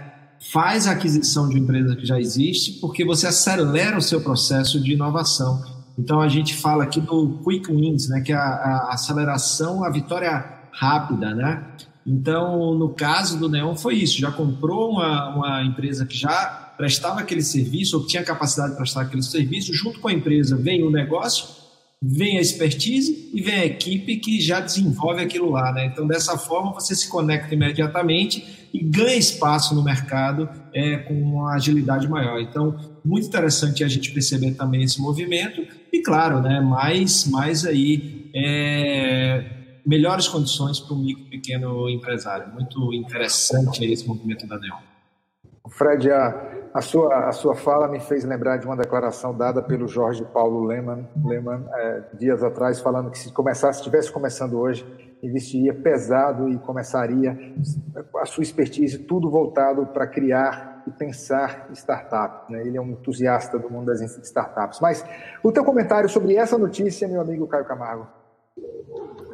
faz 0.52 0.86
a 0.86 0.92
aquisição 0.92 1.48
de 1.48 1.54
uma 1.54 1.64
empresa 1.64 1.96
que 1.96 2.04
já 2.04 2.20
existe 2.20 2.80
porque 2.80 3.04
você 3.04 3.26
acelera 3.26 3.96
o 3.96 4.02
seu 4.02 4.20
processo 4.20 4.78
de 4.80 4.92
inovação. 4.92 5.62
Então 5.98 6.20
a 6.20 6.28
gente 6.28 6.54
fala 6.54 6.84
aqui 6.84 7.00
do 7.00 7.40
quick 7.44 7.72
wins, 7.72 8.08
né? 8.08 8.20
Que 8.20 8.32
é 8.32 8.36
a, 8.36 8.40
a 8.40 8.90
aceleração, 8.92 9.84
a 9.84 9.90
vitória 9.90 10.44
rápida, 10.70 11.34
né? 11.34 11.64
Então, 12.06 12.74
no 12.74 12.90
caso 12.90 13.38
do 13.38 13.48
Neon 13.48 13.76
foi 13.76 13.94
isso, 13.94 14.18
já 14.18 14.30
comprou 14.30 14.90
uma, 14.90 15.34
uma 15.34 15.62
empresa 15.62 16.04
que 16.04 16.18
já 16.18 16.61
prestava 16.76 17.20
aquele 17.20 17.42
serviço 17.42 17.98
ou 17.98 18.06
tinha 18.06 18.22
capacidade 18.22 18.72
de 18.72 18.76
prestar 18.76 19.02
aquele 19.02 19.22
serviço, 19.22 19.72
junto 19.72 20.00
com 20.00 20.08
a 20.08 20.12
empresa 20.12 20.56
vem 20.56 20.82
o 20.82 20.90
negócio 20.90 21.62
vem 22.04 22.36
a 22.36 22.40
expertise 22.40 23.30
e 23.32 23.40
vem 23.40 23.54
a 23.54 23.64
equipe 23.64 24.16
que 24.16 24.40
já 24.40 24.58
desenvolve 24.58 25.22
aquilo 25.22 25.50
lá. 25.50 25.72
Né? 25.72 25.86
Então, 25.86 26.04
dessa 26.04 26.36
forma, 26.36 26.72
você 26.72 26.96
se 26.96 27.08
conecta 27.08 27.54
imediatamente 27.54 28.68
e 28.74 28.82
ganha 28.82 29.14
espaço 29.14 29.72
no 29.72 29.84
mercado 29.84 30.48
é, 30.74 30.96
com 30.96 31.14
uma 31.14 31.54
agilidade 31.54 32.08
maior. 32.08 32.40
Então, 32.40 32.76
muito 33.04 33.28
interessante 33.28 33.84
a 33.84 33.88
gente 33.88 34.10
perceber 34.10 34.52
também 34.52 34.82
esse 34.82 35.00
movimento 35.00 35.64
e, 35.92 36.02
claro, 36.02 36.40
né, 36.40 36.60
mais, 36.60 37.26
mais 37.28 37.64
aí 37.64 38.30
é, 38.34 39.44
melhores 39.86 40.26
condições 40.26 40.80
para 40.80 40.94
o 40.94 40.98
micro 40.98 41.24
pequeno 41.26 41.88
empresário. 41.88 42.52
Muito 42.52 42.92
interessante 42.92 43.84
esse 43.84 44.08
movimento 44.08 44.44
da 44.48 44.58
Neon. 44.58 44.91
Fred, 45.68 46.10
a, 46.10 46.70
a, 46.74 46.80
sua, 46.80 47.28
a 47.28 47.32
sua 47.32 47.54
fala 47.54 47.86
me 47.88 48.00
fez 48.00 48.24
lembrar 48.24 48.56
de 48.56 48.66
uma 48.66 48.76
declaração 48.76 49.36
dada 49.36 49.62
pelo 49.62 49.86
Jorge 49.86 50.24
Paulo 50.24 50.64
Lehmann, 50.64 51.08
Lehmann 51.24 51.64
é, 51.72 52.02
dias 52.18 52.42
atrás, 52.42 52.80
falando 52.80 53.10
que 53.10 53.18
se 53.18 53.32
começasse, 53.32 53.78
estivesse 53.78 54.10
começando 54.10 54.58
hoje, 54.58 54.84
investiria 55.22 55.72
pesado 55.72 56.48
e 56.48 56.58
começaria 56.58 57.38
a 58.16 58.26
sua 58.26 58.42
expertise 58.42 58.98
tudo 58.98 59.30
voltado 59.30 59.86
para 59.86 60.06
criar 60.06 60.82
e 60.84 60.90
pensar 60.90 61.68
startups. 61.72 62.50
Né? 62.50 62.66
Ele 62.66 62.76
é 62.76 62.80
um 62.80 62.90
entusiasta 62.90 63.56
do 63.56 63.70
mundo 63.70 63.86
das 63.86 64.00
startups. 64.00 64.80
Mas 64.80 65.04
o 65.44 65.52
teu 65.52 65.64
comentário 65.64 66.08
sobre 66.08 66.34
essa 66.34 66.58
notícia, 66.58 67.06
meu 67.06 67.20
amigo 67.20 67.46
Caio 67.46 67.64
Camargo. 67.64 68.08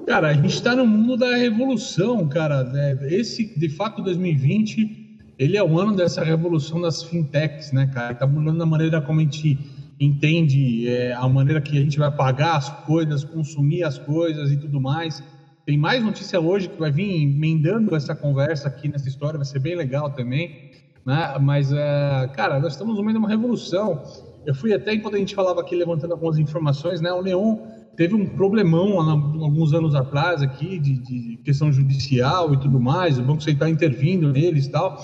Cara, 0.07 0.29
a 0.29 0.35
gente 0.35 0.49
está 0.49 0.77
no 0.77 0.87
mundo 0.87 1.17
da 1.17 1.35
revolução, 1.37 2.29
cara. 2.29 2.65
Né? 2.65 2.99
Esse, 3.11 3.59
de 3.59 3.75
fato, 3.75 4.03
2020 4.03 5.08
ele 5.39 5.57
é 5.57 5.63
o 5.63 5.79
ano 5.79 5.95
dessa 5.95 6.25
revolução 6.25 6.81
das 6.81 7.03
fintechs, 7.03 7.71
né, 7.71 7.87
cara? 7.87 8.13
Está 8.13 8.27
mudando 8.27 8.61
a 8.61 8.67
maneira 8.67 9.01
como 9.01 9.21
a 9.21 9.23
gente 9.23 9.59
entende 10.01 10.89
é, 10.89 11.13
a 11.13 11.29
maneira 11.29 11.61
que 11.61 11.79
a 11.79 11.81
gente 11.81 11.99
vai 11.99 12.11
pagar 12.11 12.57
as 12.57 12.69
coisas, 12.85 13.23
consumir 13.23 13.85
as 13.85 13.99
coisas 13.99 14.51
e 14.51 14.57
tudo 14.57 14.81
mais. 14.81 15.23
Tem 15.65 15.79
mais 15.79 16.03
notícia 16.03 16.41
hoje 16.41 16.69
que 16.69 16.79
vai 16.79 16.91
vir 16.91 17.23
emendando 17.23 17.95
essa 17.95 18.15
conversa 18.15 18.69
aqui 18.69 18.89
nessa 18.89 19.09
história, 19.09 19.37
vai 19.37 19.47
ser 19.47 19.61
bem 19.61 19.77
legal 19.77 20.11
também. 20.11 20.71
Né? 21.07 21.37
Mas, 21.41 21.73
é, 21.73 22.31
cara, 22.35 22.59
nós 22.59 22.73
estamos 22.73 22.97
no 22.97 23.03
meio 23.03 23.13
de 23.13 23.19
uma 23.19 23.29
revolução. 23.29 24.03
Eu 24.45 24.55
fui 24.55 24.73
até, 24.73 24.95
enquanto 24.95 25.15
a 25.15 25.19
gente 25.19 25.35
falava 25.35 25.61
aqui, 25.61 25.77
levantando 25.77 26.13
algumas 26.13 26.39
informações, 26.39 27.01
né? 27.01 27.13
O 27.13 27.23
Neon 27.23 27.59
teve 27.97 28.15
um 28.15 28.27
problemão 28.27 29.01
alguns 29.01 29.73
anos 29.75 29.95
atrás 29.95 30.41
aqui 30.41 30.79
de, 30.79 30.99
de 30.99 31.37
questão 31.45 31.73
judicial 31.73 32.55
e 32.55 32.57
tudo 32.57 32.81
mais, 32.81 33.19
o 33.19 33.23
Banco 33.23 33.43
Central 33.43 33.69
intervindo 33.69 34.33
neles 34.33 34.67
e 34.67 34.71
tal. 34.71 34.99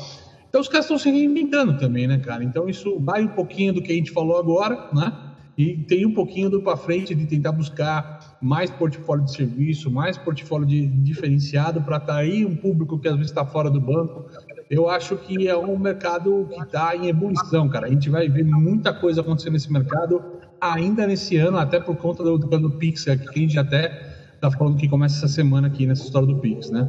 Então 0.55 0.63
os 0.63 0.69
caras 0.69 0.85
estão 0.85 0.97
se 0.97 1.11
reinventando 1.11 1.77
também, 1.77 2.07
né, 2.07 2.17
cara? 2.17 2.45
Então 2.45 2.69
isso 2.69 2.97
vai 3.01 3.25
um 3.25 3.29
pouquinho 3.29 3.73
do 3.73 3.83
que 3.83 3.91
a 3.91 3.95
gente 3.97 4.13
falou 4.13 4.39
agora, 4.39 4.89
né? 4.95 5.13
E 5.59 5.79
tem 5.79 6.07
um 6.07 6.15
pouquinho 6.15 6.49
do 6.49 6.63
para 6.63 6.77
frente 6.77 7.13
de 7.13 7.27
tentar 7.27 7.51
buscar 7.51 8.39
mais 8.41 8.71
portfólio 8.71 9.25
de 9.25 9.33
serviço, 9.33 9.91
mais 9.91 10.17
portfólio 10.17 10.65
de, 10.65 10.87
diferenciado 10.87 11.83
para 11.83 11.97
atrair 11.97 12.47
um 12.47 12.55
público 12.55 13.01
que 13.01 13.09
às 13.09 13.17
vezes 13.17 13.33
está 13.33 13.45
fora 13.45 13.69
do 13.69 13.81
banco. 13.81 14.27
Eu 14.71 14.89
acho 14.89 15.17
que 15.17 15.49
é 15.49 15.57
um 15.57 15.77
mercado 15.77 16.49
que 16.49 16.63
está 16.63 16.95
em 16.95 17.09
ebulição, 17.09 17.69
cara. 17.69 17.89
A 17.89 17.91
gente 17.91 18.09
vai 18.09 18.29
ver 18.29 18.45
muita 18.45 18.95
coisa 18.95 19.23
acontecendo 19.23 19.55
nesse 19.55 19.73
mercado 19.73 20.23
ainda 20.61 21.05
nesse 21.05 21.37
ano, 21.37 21.59
até 21.59 21.81
por 21.81 21.97
conta 21.97 22.23
do, 22.23 22.39
do 22.39 22.71
Pix, 22.79 23.03
que 23.03 23.11
a 23.11 23.17
gente 23.17 23.59
até 23.59 24.37
está 24.37 24.53
falando 24.53 24.77
que 24.77 24.89
começa 24.89 25.17
essa 25.17 25.27
semana 25.27 25.67
aqui 25.67 25.85
nessa 25.85 26.05
história 26.05 26.29
do 26.29 26.39
Pix, 26.39 26.71
né? 26.71 26.87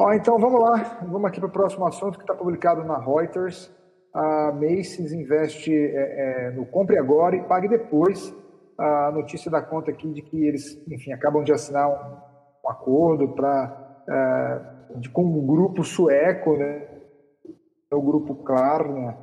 Ó, 0.00 0.14
então 0.14 0.38
vamos 0.38 0.58
lá, 0.62 0.98
vamos 1.02 1.26
aqui 1.26 1.38
para 1.38 1.46
o 1.50 1.52
próximo 1.52 1.84
assunto 1.86 2.16
que 2.16 2.24
está 2.24 2.34
publicado 2.34 2.82
na 2.82 2.96
Reuters. 2.96 3.70
A 4.14 4.50
Macy's 4.50 5.12
investe 5.12 5.70
é, 5.70 6.46
é, 6.46 6.50
no 6.52 6.64
compre 6.64 6.96
agora 6.96 7.36
e 7.36 7.42
pague 7.42 7.68
depois. 7.68 8.34
A 8.78 9.10
notícia 9.10 9.50
da 9.50 9.60
conta 9.60 9.90
aqui 9.90 10.10
de 10.10 10.22
que 10.22 10.42
eles, 10.42 10.82
enfim, 10.88 11.12
acabam 11.12 11.44
de 11.44 11.52
assinar 11.52 11.86
um, 11.86 12.16
um 12.66 12.70
acordo 12.70 13.28
para 13.28 14.06
é, 14.08 15.08
com 15.12 15.22
um 15.22 15.46
grupo 15.46 15.84
sueco, 15.84 16.56
né, 16.56 16.82
o 17.92 18.00
grupo 18.00 18.36
Klarna, 18.36 19.18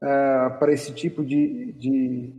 é, 0.00 0.48
para 0.60 0.72
esse 0.72 0.94
tipo 0.94 1.24
de, 1.24 1.72
de, 1.72 2.32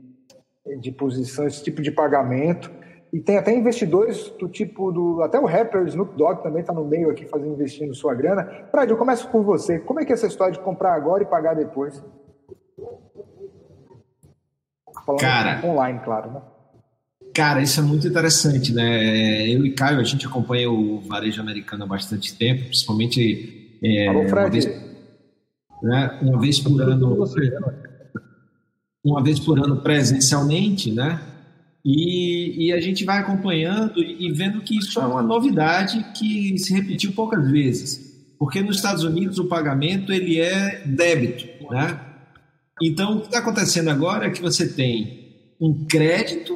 de 0.80 0.92
posição, 0.94 1.46
esse 1.46 1.62
tipo 1.62 1.82
de 1.82 1.92
pagamento. 1.92 2.72
E 3.14 3.20
tem 3.20 3.38
até 3.38 3.54
investidores 3.54 4.30
do 4.40 4.48
tipo 4.48 4.90
do. 4.92 5.22
Até 5.22 5.38
o 5.38 5.46
rapper 5.46 5.86
Snoop 5.88 6.16
Dogg 6.18 6.42
também 6.42 6.62
está 6.62 6.72
no 6.72 6.86
meio 6.86 7.10
aqui 7.10 7.26
fazendo 7.26 7.52
investindo 7.52 7.94
sua 7.94 8.16
grana. 8.16 8.50
Fred, 8.72 8.90
eu 8.90 8.98
começo 8.98 9.28
por 9.28 9.44
você. 9.44 9.80
Como 9.80 10.00
é 10.00 10.06
que 10.06 10.14
é 10.14 10.16
essa 10.16 10.28
história 10.28 10.54
de 10.54 10.60
comprar 10.60 10.94
agora 10.94 11.22
e 11.22 11.26
pagar 11.26 11.54
depois? 11.54 12.02
Falando 15.06 15.20
cara, 15.20 15.66
online, 15.66 16.00
claro, 16.04 16.32
né? 16.32 16.42
Cara, 17.34 17.62
isso 17.62 17.80
é 17.80 17.84
muito 17.84 18.08
interessante, 18.08 18.74
né? 18.74 19.48
Eu 19.50 19.66
e 19.66 19.74
Caio, 19.74 20.00
a 20.00 20.04
gente 20.04 20.26
acompanha 20.26 20.70
o 20.70 21.02
varejo 21.02 21.42
americano 21.42 21.84
há 21.84 21.88
bastante 21.88 22.38
tempo, 22.38 22.66
principalmente. 22.66 23.78
É, 23.84 24.08
Alô, 24.08 24.28
Fred. 24.28 24.40
Uma 24.40 24.50
vez, 24.50 24.66
né, 25.84 26.20
uma 26.22 26.40
vez 26.40 26.60
por 26.60 26.82
ano. 26.82 27.28
Uma 29.04 29.24
vez 29.24 29.40
por 29.40 29.58
ano 29.60 29.82
presencialmente, 29.82 30.92
né? 30.92 31.20
E, 31.84 32.68
e, 32.68 32.74
a 32.74 32.80
gente 32.80 33.04
vai 33.04 33.20
acompanhando 33.20 34.00
e 34.04 34.32
vendo 34.32 34.62
que 34.62 34.78
isso 34.78 35.00
é 35.00 35.06
uma 35.06 35.24
novidade 35.24 36.06
que 36.16 36.56
se 36.60 36.74
repetiu 36.74 37.12
poucas 37.12 37.50
vezes, 37.50 38.22
porque 38.38 38.62
nos 38.62 38.76
Estados 38.76 39.04
Unidos 39.04 39.40
o 39.40 39.46
pagamento 39.46 40.14
ele 40.14 40.40
é 40.40 40.84
débito, 40.86 41.48
né? 41.72 42.00
Então 42.84 43.18
o 43.18 43.22
que 43.22 43.28
está 43.28 43.40
acontecendo 43.40 43.90
agora 43.90 44.28
é 44.28 44.30
que 44.30 44.42
você 44.42 44.68
tem 44.68 45.56
um 45.60 45.86
crédito 45.86 46.56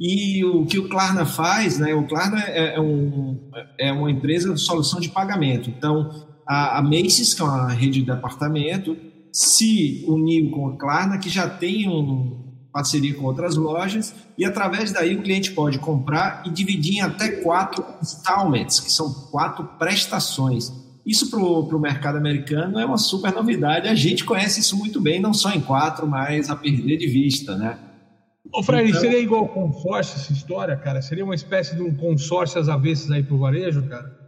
e 0.00 0.44
o 0.44 0.66
que 0.66 0.78
o 0.78 0.88
Klarna 0.88 1.24
faz, 1.24 1.78
né? 1.78 1.94
O 1.94 2.06
Klarna 2.06 2.42
é, 2.42 2.74
é, 2.74 2.80
um, 2.80 3.50
é 3.78 3.92
uma 3.92 4.10
empresa 4.10 4.52
de 4.52 4.60
solução 4.60 4.98
de 4.98 5.08
pagamento. 5.08 5.70
Então 5.70 6.26
a, 6.46 6.78
a 6.78 6.82
Macy's, 6.82 7.32
que 7.32 7.42
é 7.42 7.44
uma 7.44 7.70
rede 7.70 8.00
de 8.00 8.06
departamento, 8.06 8.96
se 9.32 10.04
uniu 10.06 10.50
com 10.50 10.68
a 10.68 10.76
Klarna, 10.76 11.18
que 11.18 11.28
já 11.28 11.48
tem 11.48 11.88
um, 11.88 12.43
parceria 12.74 13.14
com 13.14 13.24
outras 13.24 13.54
lojas, 13.54 14.12
e 14.36 14.44
através 14.44 14.90
daí 14.90 15.14
o 15.14 15.22
cliente 15.22 15.52
pode 15.52 15.78
comprar 15.78 16.42
e 16.44 16.50
dividir 16.50 16.96
em 16.96 17.00
até 17.02 17.28
quatro 17.28 17.86
installments, 18.02 18.80
que 18.80 18.90
são 18.90 19.14
quatro 19.30 19.64
prestações. 19.78 20.72
Isso 21.06 21.30
para 21.30 21.38
o 21.38 21.78
mercado 21.78 22.18
americano 22.18 22.80
é 22.80 22.84
uma 22.84 22.98
super 22.98 23.32
novidade. 23.32 23.86
A 23.88 23.94
gente 23.94 24.24
conhece 24.24 24.58
isso 24.58 24.76
muito 24.76 25.00
bem, 25.00 25.20
não 25.20 25.32
só 25.32 25.52
em 25.52 25.60
quatro, 25.60 26.04
mas 26.04 26.50
a 26.50 26.56
perder 26.56 26.96
de 26.96 27.06
vista, 27.06 27.56
né? 27.56 27.78
Ô, 28.52 28.60
Fred, 28.60 28.88
então... 28.88 29.00
seria 29.00 29.20
igual 29.20 29.46
consórcio 29.46 30.16
essa 30.16 30.32
história, 30.32 30.76
cara? 30.76 31.00
Seria 31.00 31.24
uma 31.24 31.34
espécie 31.36 31.76
de 31.76 31.82
um 31.82 31.94
consórcio 31.94 32.60
às 32.60 32.68
avessas 32.68 33.08
aí 33.12 33.22
para 33.22 33.36
o 33.36 33.38
varejo, 33.38 33.88
cara? 33.88 34.18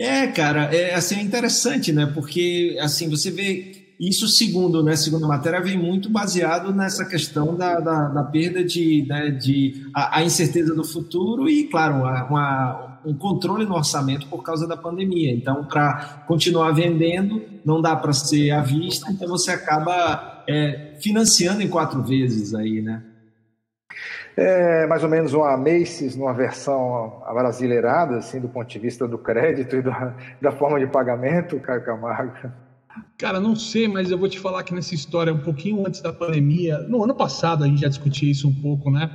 É, 0.00 0.26
cara, 0.28 0.74
é 0.74 0.94
assim 0.94 1.16
é 1.16 1.22
interessante, 1.22 1.92
né? 1.92 2.06
Porque 2.06 2.78
assim 2.80 3.10
você 3.10 3.30
vê 3.30 3.81
isso, 4.00 4.26
segundo, 4.26 4.82
né, 4.82 4.96
segundo 4.96 5.24
a 5.24 5.28
matéria, 5.28 5.60
vem 5.60 5.78
muito 5.78 6.10
baseado 6.10 6.72
nessa 6.72 7.04
questão 7.04 7.54
da, 7.54 7.78
da, 7.78 8.08
da 8.08 8.22
perda 8.24 8.64
de, 8.64 9.06
né, 9.08 9.30
de 9.30 9.86
a, 9.94 10.18
a, 10.18 10.24
incerteza 10.24 10.74
do 10.74 10.84
futuro 10.84 11.48
e, 11.48 11.64
claro, 11.68 11.96
uma, 11.96 12.24
uma, 12.24 12.98
um 13.04 13.14
controle 13.14 13.64
no 13.64 13.74
orçamento 13.74 14.26
por 14.26 14.42
causa 14.42 14.66
da 14.66 14.76
pandemia. 14.76 15.32
Então, 15.32 15.64
para 15.64 16.24
continuar 16.26 16.72
vendendo, 16.72 17.42
não 17.64 17.80
dá 17.80 17.94
para 17.94 18.12
ser 18.12 18.50
à 18.50 18.60
vista, 18.60 19.10
então 19.10 19.28
você 19.28 19.50
acaba 19.50 20.44
é, 20.48 20.96
financiando 21.00 21.62
em 21.62 21.68
quatro 21.68 22.02
vezes 22.02 22.54
aí, 22.54 22.82
né? 22.82 23.04
É 24.34 24.86
mais 24.86 25.02
ou 25.04 25.10
menos 25.10 25.34
uma 25.34 25.56
Macy's 25.58 26.16
numa 26.16 26.32
versão 26.32 27.22
brasileirada, 27.34 28.16
assim, 28.16 28.40
do 28.40 28.48
ponto 28.48 28.66
de 28.66 28.78
vista 28.78 29.06
do 29.06 29.18
crédito 29.18 29.76
e 29.76 29.82
da, 29.82 30.14
da 30.40 30.50
forma 30.50 30.80
de 30.80 30.86
pagamento, 30.86 31.60
Caio 31.60 31.84
Camargo. 31.84 32.50
Cara, 33.16 33.40
não 33.40 33.54
sei, 33.54 33.88
mas 33.88 34.10
eu 34.10 34.18
vou 34.18 34.28
te 34.28 34.38
falar 34.38 34.62
que 34.62 34.74
nessa 34.74 34.94
história, 34.94 35.32
um 35.32 35.38
pouquinho 35.38 35.86
antes 35.86 36.00
da 36.00 36.12
pandemia, 36.12 36.78
no 36.88 37.02
ano 37.02 37.14
passado 37.14 37.64
a 37.64 37.66
gente 37.66 37.80
já 37.80 37.88
discutia 37.88 38.30
isso 38.30 38.48
um 38.48 38.54
pouco, 38.54 38.90
né? 38.90 39.10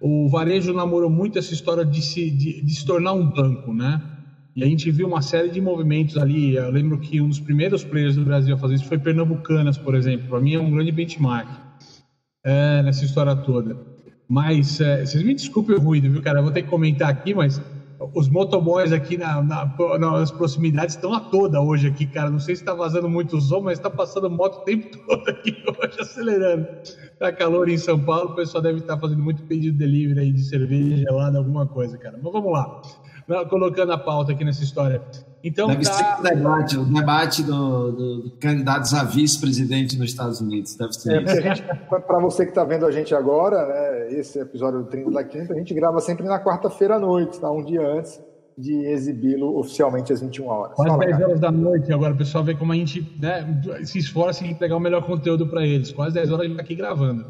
O 0.00 0.28
varejo 0.28 0.72
namorou 0.72 1.08
muito 1.08 1.38
essa 1.38 1.54
história 1.54 1.84
de 1.84 2.02
se, 2.02 2.30
de, 2.30 2.60
de 2.60 2.74
se 2.74 2.84
tornar 2.84 3.12
um 3.12 3.24
banco, 3.24 3.72
né? 3.72 4.00
E 4.54 4.62
a 4.62 4.66
gente 4.66 4.90
viu 4.90 5.06
uma 5.06 5.22
série 5.22 5.48
de 5.48 5.60
movimentos 5.60 6.16
ali. 6.18 6.56
Eu 6.56 6.70
lembro 6.70 6.98
que 6.98 7.20
um 7.20 7.28
dos 7.28 7.38
primeiros 7.38 7.84
players 7.84 8.16
do 8.16 8.24
Brasil 8.24 8.54
a 8.54 8.58
fazer 8.58 8.74
isso 8.74 8.84
foi 8.84 8.98
Pernambucanas, 8.98 9.78
por 9.78 9.94
exemplo. 9.94 10.28
Para 10.28 10.40
mim 10.40 10.54
é 10.54 10.60
um 10.60 10.70
grande 10.70 10.92
benchmark 10.92 11.48
é, 12.44 12.82
nessa 12.82 13.04
história 13.04 13.34
toda. 13.34 13.76
Mas 14.28 14.80
é, 14.80 15.04
vocês 15.04 15.22
me 15.22 15.34
desculpem 15.34 15.76
o 15.76 15.80
ruído, 15.80 16.10
viu, 16.10 16.20
cara? 16.20 16.40
Eu 16.40 16.42
vou 16.42 16.52
ter 16.52 16.62
que 16.62 16.68
comentar 16.68 17.08
aqui, 17.08 17.32
mas 17.32 17.62
os 18.14 18.28
motoboys 18.28 18.92
aqui 18.92 19.16
na, 19.16 19.42
na, 19.42 19.74
nas 19.98 20.30
proximidades 20.30 20.94
estão 20.94 21.14
a 21.14 21.20
toda 21.20 21.60
hoje 21.60 21.88
aqui, 21.88 22.06
cara. 22.06 22.30
Não 22.30 22.38
sei 22.38 22.54
se 22.54 22.62
está 22.62 22.74
vazando 22.74 23.08
muito 23.08 23.40
som, 23.40 23.60
mas 23.60 23.78
está 23.78 23.88
passando 23.88 24.28
moto 24.30 24.58
o 24.58 24.60
tempo 24.60 24.96
todo 25.06 25.28
aqui 25.28 25.56
hoje, 25.66 26.00
acelerando. 26.00 26.66
Tá 27.18 27.32
calor 27.32 27.68
em 27.68 27.78
São 27.78 27.98
Paulo, 27.98 28.30
o 28.30 28.34
pessoal 28.34 28.62
deve 28.62 28.78
estar 28.78 28.94
tá 28.94 29.00
fazendo 29.00 29.22
muito 29.22 29.42
pedido 29.44 29.72
de 29.72 29.78
delivery 29.78 30.20
aí 30.20 30.32
de 30.32 30.44
cerveja 30.44 30.96
gelada, 30.96 31.38
alguma 31.38 31.66
coisa, 31.66 31.96
cara. 31.96 32.18
Mas 32.22 32.32
vamos 32.32 32.52
lá. 32.52 32.82
Colocando 33.48 33.92
a 33.92 33.98
pauta 33.98 34.32
aqui 34.32 34.44
nessa 34.44 34.62
história. 34.62 35.00
Então, 35.44 35.68
deve 35.68 35.84
tá... 35.84 35.92
ser 35.92 36.04
o 36.04 36.22
debate, 36.22 36.78
o 36.78 36.84
debate 36.84 37.42
do, 37.42 37.92
do, 37.92 38.16
do 38.22 38.30
candidatos 38.38 38.94
a 38.94 39.02
vice-presidente 39.02 39.98
nos 39.98 40.10
Estados 40.10 40.40
Unidos. 40.40 40.76
Deve 40.76 40.92
ser 40.92 41.46
é, 41.46 41.74
Para 41.74 42.18
você 42.20 42.44
que 42.44 42.50
está 42.50 42.62
vendo 42.62 42.86
a 42.86 42.92
gente 42.92 43.14
agora, 43.14 43.66
né, 43.66 43.91
esse 44.18 44.38
episódio 44.38 44.82
do 44.82 44.86
30 44.88 45.10
da 45.10 45.24
Quinta, 45.24 45.52
a 45.52 45.56
gente 45.56 45.74
grava 45.74 46.00
sempre 46.00 46.24
na 46.26 46.42
quarta-feira 46.42 46.96
à 46.96 46.98
noite, 46.98 47.40
tá? 47.40 47.50
um 47.50 47.64
dia 47.64 47.86
antes 47.86 48.20
de 48.56 48.86
exibi-lo 48.86 49.58
oficialmente 49.58 50.12
às 50.12 50.20
21 50.20 50.46
horas. 50.46 50.76
Quase 50.76 50.98
10 50.98 51.20
horas 51.22 51.40
da 51.40 51.50
noite, 51.50 51.92
agora 51.92 52.14
o 52.14 52.16
pessoal 52.16 52.44
vê 52.44 52.54
como 52.54 52.72
a 52.72 52.76
gente 52.76 53.00
né, 53.20 53.62
se 53.84 53.98
esforça 53.98 54.44
em 54.44 54.54
pegar 54.54 54.76
o 54.76 54.80
melhor 54.80 55.04
conteúdo 55.06 55.46
para 55.48 55.66
eles. 55.66 55.90
Quase 55.92 56.14
10 56.14 56.30
horas 56.30 56.40
a 56.40 56.44
gente 56.44 56.52
está 56.52 56.62
aqui 56.62 56.74
gravando. 56.74 57.24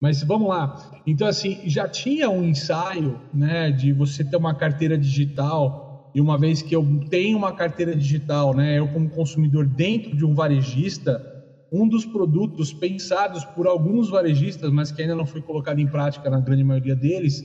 Mas 0.00 0.22
vamos 0.22 0.48
lá. 0.48 0.76
Então, 1.06 1.26
assim, 1.26 1.60
já 1.64 1.88
tinha 1.88 2.28
um 2.28 2.44
ensaio 2.44 3.20
né, 3.32 3.70
de 3.70 3.92
você 3.92 4.22
ter 4.22 4.36
uma 4.36 4.54
carteira 4.54 4.98
digital, 4.98 6.10
e 6.14 6.20
uma 6.20 6.38
vez 6.38 6.60
que 6.62 6.74
eu 6.74 6.84
tenho 7.08 7.38
uma 7.38 7.54
carteira 7.54 7.94
digital, 7.94 8.54
né, 8.54 8.78
eu 8.78 8.88
como 8.88 9.08
consumidor 9.08 9.66
dentro 9.66 10.16
de 10.16 10.24
um 10.24 10.34
varejista, 10.34 11.35
um 11.70 11.88
dos 11.88 12.06
produtos 12.06 12.72
pensados 12.72 13.44
por 13.44 13.66
alguns 13.66 14.08
varejistas, 14.08 14.70
mas 14.70 14.92
que 14.92 15.02
ainda 15.02 15.16
não 15.16 15.26
foi 15.26 15.42
colocado 15.42 15.78
em 15.80 15.88
prática 15.88 16.30
na 16.30 16.40
grande 16.40 16.64
maioria 16.64 16.96
deles, 16.96 17.44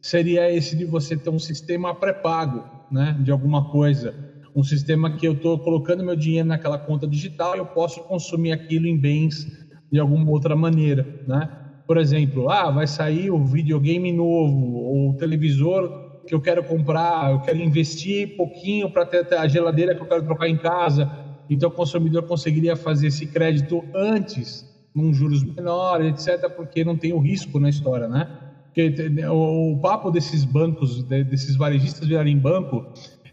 seria 0.00 0.50
esse 0.52 0.76
de 0.76 0.84
você 0.84 1.16
ter 1.16 1.30
um 1.30 1.38
sistema 1.38 1.94
pré-pago, 1.94 2.66
né, 2.90 3.16
de 3.20 3.30
alguma 3.30 3.64
coisa, 3.64 4.14
um 4.54 4.62
sistema 4.62 5.14
que 5.14 5.26
eu 5.26 5.32
estou 5.32 5.58
colocando 5.58 6.04
meu 6.04 6.16
dinheiro 6.16 6.46
naquela 6.48 6.78
conta 6.78 7.06
digital 7.08 7.54
e 7.54 7.58
eu 7.58 7.66
posso 7.66 8.02
consumir 8.02 8.52
aquilo 8.52 8.86
em 8.86 8.98
bens 8.98 9.46
de 9.90 9.98
alguma 9.98 10.30
outra 10.30 10.54
maneira, 10.56 11.08
né? 11.26 11.48
Por 11.86 11.96
exemplo, 11.96 12.48
ah, 12.50 12.70
vai 12.70 12.86
sair 12.86 13.30
o 13.30 13.44
videogame 13.44 14.12
novo 14.12 14.56
ou 14.74 15.10
o 15.10 15.14
televisor 15.14 15.90
que 16.26 16.34
eu 16.34 16.40
quero 16.40 16.62
comprar, 16.64 17.30
eu 17.32 17.40
quero 17.40 17.58
investir 17.58 18.34
pouquinho 18.36 18.90
para 18.90 19.04
ter 19.04 19.26
a 19.34 19.48
geladeira 19.48 19.94
que 19.94 20.02
eu 20.02 20.06
quero 20.06 20.22
trocar 20.22 20.48
em 20.48 20.56
casa. 20.56 21.10
Então 21.52 21.68
o 21.68 21.72
consumidor 21.72 22.24
conseguiria 22.24 22.76
fazer 22.76 23.08
esse 23.08 23.26
crédito 23.26 23.86
antes, 23.94 24.64
num 24.94 25.12
juros 25.12 25.42
menores, 25.44 26.26
etc, 26.26 26.50
porque 26.54 26.84
não 26.84 26.96
tem 26.96 27.12
o 27.12 27.18
risco 27.18 27.58
na 27.58 27.68
história, 27.68 28.08
né? 28.08 28.28
Porque 28.74 28.94
o, 29.28 29.72
o 29.72 29.78
papo 29.78 30.10
desses 30.10 30.44
bancos, 30.44 31.04
desses 31.04 31.56
varejistas 31.56 32.08
virarem 32.08 32.38
banco, 32.38 32.86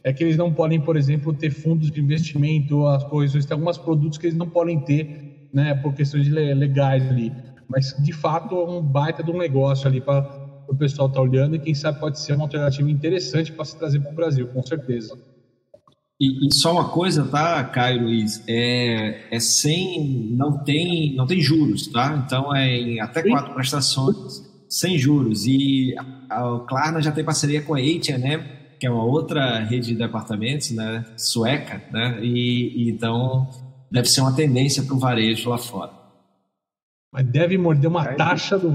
é 0.03 0.13
que 0.13 0.23
eles 0.23 0.37
não 0.37 0.53
podem, 0.53 0.79
por 0.81 0.97
exemplo, 0.97 1.33
ter 1.33 1.51
fundos 1.51 1.91
de 1.91 1.99
investimento, 2.01 2.85
as 2.87 3.03
coisas, 3.03 3.45
tem 3.45 3.55
alguns 3.55 3.77
produtos 3.77 4.17
que 4.17 4.27
eles 4.27 4.37
não 4.37 4.49
podem 4.49 4.79
ter, 4.79 5.09
né, 5.51 5.73
por 5.75 5.93
questões 5.93 6.27
legais 6.27 7.09
ali. 7.09 7.33
Mas, 7.67 7.93
de 7.97 8.13
fato, 8.13 8.55
é 8.55 8.65
um 8.69 8.81
baita 8.81 9.23
de 9.23 9.31
um 9.31 9.37
negócio 9.37 9.87
ali 9.87 10.01
para 10.01 10.25
o 10.67 10.75
pessoal 10.75 11.07
estar 11.07 11.19
tá 11.19 11.23
olhando 11.23 11.55
e 11.55 11.59
quem 11.59 11.73
sabe 11.73 11.99
pode 11.99 12.19
ser 12.19 12.33
uma 12.33 12.45
alternativa 12.45 12.89
interessante 12.89 13.51
para 13.53 13.65
se 13.65 13.77
trazer 13.77 13.99
para 14.01 14.11
o 14.11 14.15
Brasil, 14.15 14.47
com 14.47 14.61
certeza. 14.63 15.17
E, 16.19 16.47
e, 16.47 16.53
só 16.53 16.73
uma 16.73 16.89
coisa, 16.89 17.25
tá, 17.25 17.63
Caio 17.63 18.03
Luiz? 18.03 18.43
É, 18.45 19.27
é 19.31 19.39
sem. 19.39 20.29
Não 20.31 20.63
tem, 20.63 21.15
não 21.15 21.25
tem 21.25 21.39
juros, 21.39 21.87
tá? 21.87 22.21
Então 22.25 22.53
é 22.53 22.67
em 22.75 22.99
até 22.99 23.23
quatro 23.23 23.53
prestações 23.53 24.43
sem 24.67 24.97
juros. 24.97 25.45
E 25.47 25.95
a 26.29 26.59
Klarna 26.67 27.01
já 27.01 27.11
tem 27.11 27.23
parceria 27.23 27.61
com 27.61 27.73
a 27.73 27.79
H&M, 27.79 28.43
que 28.79 28.85
é 28.85 28.91
uma 28.91 29.03
outra 29.03 29.59
rede 29.59 29.95
de 29.95 30.03
apartamentos, 30.03 30.71
né, 30.71 31.03
sueca, 31.17 31.81
né, 31.91 32.19
e, 32.21 32.85
e 32.85 32.89
então 32.91 33.49
deve 33.91 34.07
ser 34.07 34.21
uma 34.21 34.35
tendência 34.35 34.83
para 34.83 34.95
o 34.95 34.99
varejo 34.99 35.49
lá 35.49 35.57
fora. 35.57 35.91
Mas 37.11 37.25
deve 37.25 37.57
morder 37.57 37.89
uma 37.89 38.05
taxa 38.13 38.57
do 38.57 38.69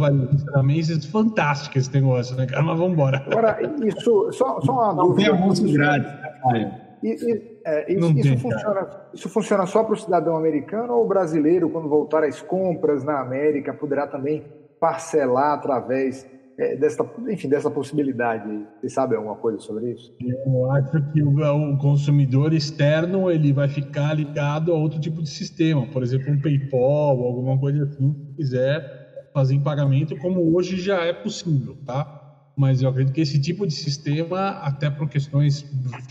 isso 0.71 0.93
é 0.93 1.01
fantástico 1.09 1.79
esse 1.79 1.93
negócio, 1.93 2.35
né, 2.35 2.47
cara? 2.47 2.65
Mas 2.65 2.77
vamos 2.77 2.95
embora. 2.95 3.25
Agora, 3.31 3.59
isso, 3.87 4.33
só, 4.33 4.61
só 4.61 4.73
uma 4.73 4.93
Não 4.93 5.09
dúvida. 5.09 5.31
Não 5.31 5.37
tem 5.37 5.43
almoço 5.43 5.73
grátis, 5.73 6.11
né, 6.11 6.41
Caio? 6.43 6.84
E, 7.05 7.09
e, 7.09 7.61
é, 7.67 7.93
isso, 7.93 8.13
isso, 8.19 8.39
funciona, 8.39 8.89
isso, 9.13 9.29
funciona, 9.29 9.67
só 9.67 9.85
para 9.85 9.93
o 9.93 9.97
cidadão 9.97 10.39
americano 10.39 10.95
ou 10.95 11.05
o 11.05 11.07
brasileiro, 11.07 11.69
quando 11.69 11.87
voltar 11.87 12.25
às 12.25 12.41
compras 12.41 13.05
na 13.05 13.21
América, 13.21 13.75
poderá 13.75 14.07
também 14.07 14.43
parcelar 14.81 15.53
através 15.53 16.27
é, 16.59 16.77
dessa, 16.77 17.07
enfim, 17.29 17.47
dessa 17.47 17.71
possibilidade. 17.71 18.49
Você 18.81 18.89
sabe 18.89 19.17
alguma 19.17 19.37
coisa 19.37 19.59
sobre 19.59 19.93
isso? 19.93 20.15
Eu 20.19 20.71
acho 20.71 21.13
que 21.13 21.23
o, 21.23 21.75
o, 21.75 21.77
consumidor 21.77 22.55
externo 22.55 23.31
ele 23.31 23.53
vai 23.53 23.69
ficar 23.69 24.15
ligado 24.15 24.73
a 24.73 24.75
outro 24.75 24.99
tipo 24.99 25.23
de 25.23 25.29
sistema, 25.29 25.87
por 25.89 26.03
exemplo, 26.03 26.33
um 26.33 26.41
PayPal 26.41 27.19
ou 27.19 27.27
alguma 27.27 27.59
coisa 27.59 27.85
assim, 27.85 28.15
que 28.15 28.37
quiser 28.37 29.31
fazer 29.35 29.55
em 29.55 29.63
pagamento, 29.63 30.17
como 30.17 30.57
hoje 30.57 30.81
já 30.81 31.05
é 31.05 31.13
possível, 31.13 31.77
tá? 31.85 32.24
Mas 32.57 32.83
eu 32.83 32.89
acredito 32.89 33.13
que 33.13 33.21
esse 33.21 33.41
tipo 33.41 33.67
de 33.67 33.75
sistema, 33.75 34.51
até 34.63 34.89
por 34.89 35.09
questões 35.09 35.63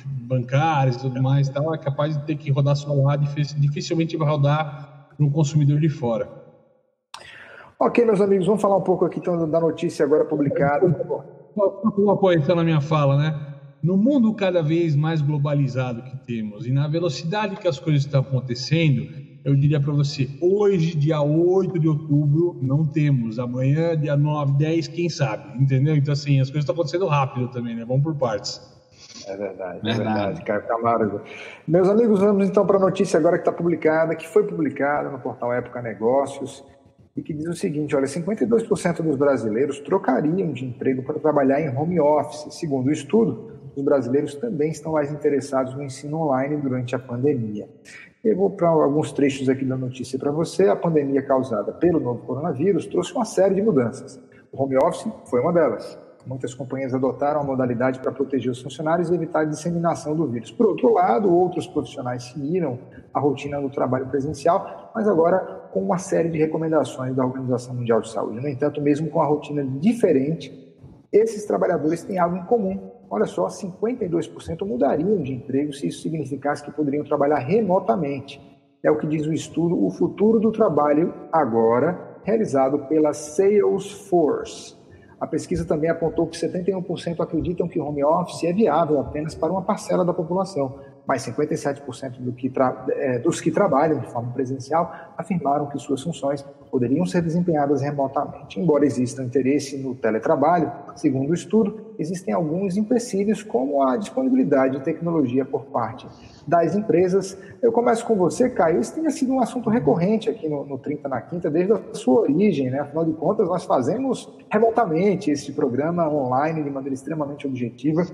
bancárias 0.05 0.97
e 0.97 0.99
tudo 0.99 1.21
mais, 1.21 1.47
tal, 1.47 1.73
é 1.73 1.77
capaz 1.77 2.17
de 2.17 2.25
ter 2.25 2.35
que 2.35 2.51
rodar 2.51 2.75
só 2.75 2.93
lá, 2.93 3.15
dificilmente 3.15 4.17
vai 4.17 4.27
rodar 4.27 5.07
no 5.17 5.31
consumidor 5.31 5.79
de 5.79 5.89
fora. 5.89 6.29
Ok, 7.79 8.05
meus 8.05 8.21
amigos, 8.21 8.45
vamos 8.45 8.61
falar 8.61 8.77
um 8.77 8.81
pouco 8.81 9.05
aqui 9.05 9.19
então, 9.19 9.49
da 9.49 9.59
notícia 9.59 10.05
agora 10.05 10.25
publicada. 10.25 10.85
Uma 11.97 12.17
coisa 12.17 12.55
na 12.55 12.63
minha 12.63 12.81
fala, 12.81 13.17
né? 13.17 13.53
No 13.81 13.97
mundo 13.97 14.33
cada 14.33 14.61
vez 14.61 14.95
mais 14.95 15.21
globalizado 15.21 16.03
que 16.03 16.17
temos 16.25 16.65
e 16.65 16.71
na 16.71 16.87
velocidade 16.87 17.57
que 17.57 17.67
as 17.67 17.79
coisas 17.79 18.05
estão 18.05 18.21
acontecendo, 18.21 19.22
eu 19.43 19.55
diria 19.55 19.79
para 19.79 19.91
você, 19.91 20.29
hoje, 20.41 20.95
dia 20.95 21.21
8 21.21 21.77
de 21.77 21.87
outubro, 21.87 22.57
não 22.61 22.85
temos. 22.85 23.37
Amanhã, 23.39 23.97
dia 23.97 24.15
9, 24.15 24.53
10, 24.53 24.87
quem 24.87 25.09
sabe, 25.09 25.61
entendeu? 25.61 25.95
Então, 25.95 26.13
assim, 26.13 26.39
as 26.39 26.49
coisas 26.49 26.63
estão 26.63 26.73
acontecendo 26.73 27.07
rápido 27.07 27.49
também, 27.49 27.75
né? 27.75 27.83
Vamos 27.85 28.03
por 28.03 28.15
partes. 28.15 28.61
É 29.27 29.35
verdade, 29.35 29.79
é 29.83 29.93
verdade, 29.93 30.43
Caio 30.43 30.67
Camargo. 30.67 31.21
Meus 31.67 31.89
amigos, 31.89 32.19
vamos 32.19 32.47
então 32.47 32.65
para 32.65 32.77
a 32.77 32.79
notícia 32.79 33.17
agora 33.17 33.37
que 33.37 33.41
está 33.41 33.51
publicada, 33.51 34.15
que 34.15 34.27
foi 34.27 34.45
publicada 34.45 35.09
no 35.09 35.19
portal 35.19 35.51
Época 35.53 35.81
Negócios 35.81 36.63
e 37.15 37.21
que 37.21 37.33
diz 37.33 37.47
o 37.47 37.53
seguinte: 37.53 37.95
olha, 37.95 38.05
52% 38.05 39.01
dos 39.01 39.15
brasileiros 39.15 39.79
trocariam 39.79 40.51
de 40.51 40.65
emprego 40.65 41.03
para 41.03 41.19
trabalhar 41.19 41.61
em 41.61 41.69
home 41.69 41.99
office. 41.99 42.53
Segundo 42.53 42.87
o 42.87 42.91
estudo, 42.91 43.53
os 43.75 43.83
brasileiros 43.83 44.35
também 44.35 44.71
estão 44.71 44.93
mais 44.93 45.11
interessados 45.11 45.73
no 45.73 45.83
ensino 45.83 46.21
online 46.21 46.57
durante 46.57 46.95
a 46.95 46.99
pandemia. 46.99 47.67
Eu 48.23 48.37
vou 48.37 48.49
para 48.49 48.69
alguns 48.69 49.11
trechos 49.11 49.49
aqui 49.49 49.65
da 49.65 49.75
notícia 49.75 50.17
para 50.17 50.31
você. 50.31 50.69
A 50.69 50.77
pandemia 50.77 51.21
causada 51.21 51.73
pelo 51.73 51.99
novo 51.99 52.25
coronavírus 52.25 52.85
trouxe 52.85 53.11
uma 53.11 53.25
série 53.25 53.53
de 53.53 53.61
mudanças. 53.61 54.17
O 54.49 54.63
home 54.63 54.77
office 54.77 55.05
foi 55.25 55.41
uma 55.41 55.51
delas. 55.51 55.99
Muitas 56.25 56.53
companhias 56.53 56.93
adotaram 56.93 57.41
a 57.41 57.43
modalidade 57.43 57.99
para 57.99 58.13
proteger 58.13 58.49
os 58.49 58.61
funcionários 58.61 59.09
e 59.09 59.13
evitar 59.13 59.41
a 59.41 59.43
disseminação 59.43 60.15
do 60.15 60.25
vírus. 60.25 60.51
Por 60.51 60.67
outro 60.67 60.93
lado, 60.93 61.29
outros 61.35 61.67
profissionais 61.67 62.23
seguiram 62.23 62.79
a 63.13 63.19
rotina 63.19 63.59
do 63.59 63.69
trabalho 63.69 64.07
presencial, 64.07 64.89
mas 64.95 65.05
agora 65.05 65.39
com 65.73 65.83
uma 65.83 65.97
série 65.97 66.29
de 66.29 66.37
recomendações 66.37 67.13
da 67.13 67.25
Organização 67.25 67.75
Mundial 67.75 67.99
de 67.99 68.09
Saúde. 68.09 68.39
No 68.39 68.47
entanto, 68.47 68.81
mesmo 68.81 69.09
com 69.09 69.21
a 69.21 69.25
rotina 69.25 69.65
diferente, 69.65 70.73
esses 71.11 71.43
trabalhadores 71.43 72.03
têm 72.03 72.17
algo 72.17 72.37
em 72.37 72.45
comum. 72.45 72.92
Olha 73.13 73.27
só, 73.27 73.45
52% 73.45 74.65
mudariam 74.65 75.21
de 75.21 75.33
emprego 75.33 75.71
se 75.71 75.85
isso 75.85 76.01
significasse 76.01 76.63
que 76.63 76.71
poderiam 76.71 77.05
trabalhar 77.05 77.37
remotamente. 77.37 78.41
É 78.83 78.89
o 78.89 78.97
que 78.97 79.05
diz 79.05 79.27
o 79.27 79.31
estudo 79.31 79.85
O 79.85 79.91
Futuro 79.91 80.39
do 80.39 80.51
Trabalho 80.51 81.13
Agora, 81.31 82.17
realizado 82.23 82.87
pela 82.87 83.13
Salesforce. 83.13 84.75
A 85.19 85.27
pesquisa 85.27 85.63
também 85.63 85.91
apontou 85.91 86.25
que 86.25 86.35
71% 86.35 87.19
acreditam 87.19 87.67
que 87.67 87.79
o 87.79 87.85
home 87.85 88.03
office 88.03 88.45
é 88.45 88.51
viável 88.51 88.99
apenas 88.99 89.35
para 89.35 89.51
uma 89.51 89.61
parcela 89.61 90.03
da 90.03 90.11
população, 90.11 90.79
mas 91.05 91.25
57% 91.25 92.19
do 92.19 92.31
que 92.31 92.51
é, 92.91 93.19
dos 93.19 93.41
que 93.41 93.51
trabalham 93.51 93.99
de 93.99 94.07
forma 94.07 94.31
presencial 94.31 94.93
afirmaram 95.17 95.67
que 95.67 95.77
suas 95.77 96.01
funções 96.01 96.43
poderiam 96.71 97.05
ser 97.05 97.21
desempenhadas 97.21 97.81
remotamente. 97.81 98.59
Embora 98.59 98.85
exista 98.85 99.21
interesse 99.21 99.77
no 99.77 99.93
teletrabalho, 99.93 100.71
segundo 100.95 101.31
o 101.31 101.33
estudo, 101.33 101.93
existem 101.99 102.33
alguns 102.33 102.77
empecilhos, 102.77 103.43
como 103.43 103.83
a 103.83 103.97
disponibilidade 103.97 104.77
de 104.77 104.83
tecnologia 104.83 105.45
por 105.45 105.65
parte 105.65 106.07
das 106.47 106.75
empresas. 106.75 107.37
Eu 107.61 107.71
começo 107.71 108.05
com 108.05 108.15
você, 108.15 108.49
Caio. 108.49 108.79
Isso 108.79 108.95
tem 108.95 109.07
sido 109.09 109.33
um 109.33 109.39
assunto 109.39 109.69
recorrente 109.69 110.29
aqui 110.29 110.47
no, 110.49 110.65
no 110.65 110.77
30 110.77 111.07
na 111.07 111.21
Quinta, 111.21 111.49
desde 111.49 111.73
a 111.73 111.81
sua 111.93 112.21
origem, 112.21 112.69
né? 112.71 112.79
Afinal 112.79 113.05
de 113.05 113.13
contas, 113.13 113.47
nós 113.47 113.65
fazemos 113.65 114.31
remotamente 114.49 115.29
esse 115.29 115.51
programa 115.51 116.09
online 116.09 116.63
de 116.63 116.69
maneira 116.69 116.93
extremamente 116.93 117.45
objetiva 117.45 118.05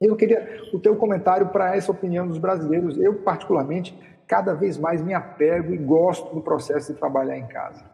eu 0.00 0.16
queria 0.16 0.62
o 0.72 0.78
teu 0.78 0.96
comentário 0.96 1.48
para 1.48 1.76
essa 1.76 1.90
opinião 1.90 2.26
dos 2.26 2.38
brasileiros. 2.38 2.96
Eu, 2.98 3.14
particularmente, 3.14 3.96
cada 4.26 4.54
vez 4.54 4.76
mais 4.78 5.02
me 5.02 5.14
apego 5.14 5.74
e 5.74 5.78
gosto 5.78 6.34
do 6.34 6.40
processo 6.40 6.92
de 6.92 6.98
trabalhar 6.98 7.36
em 7.36 7.46
casa. 7.46 7.84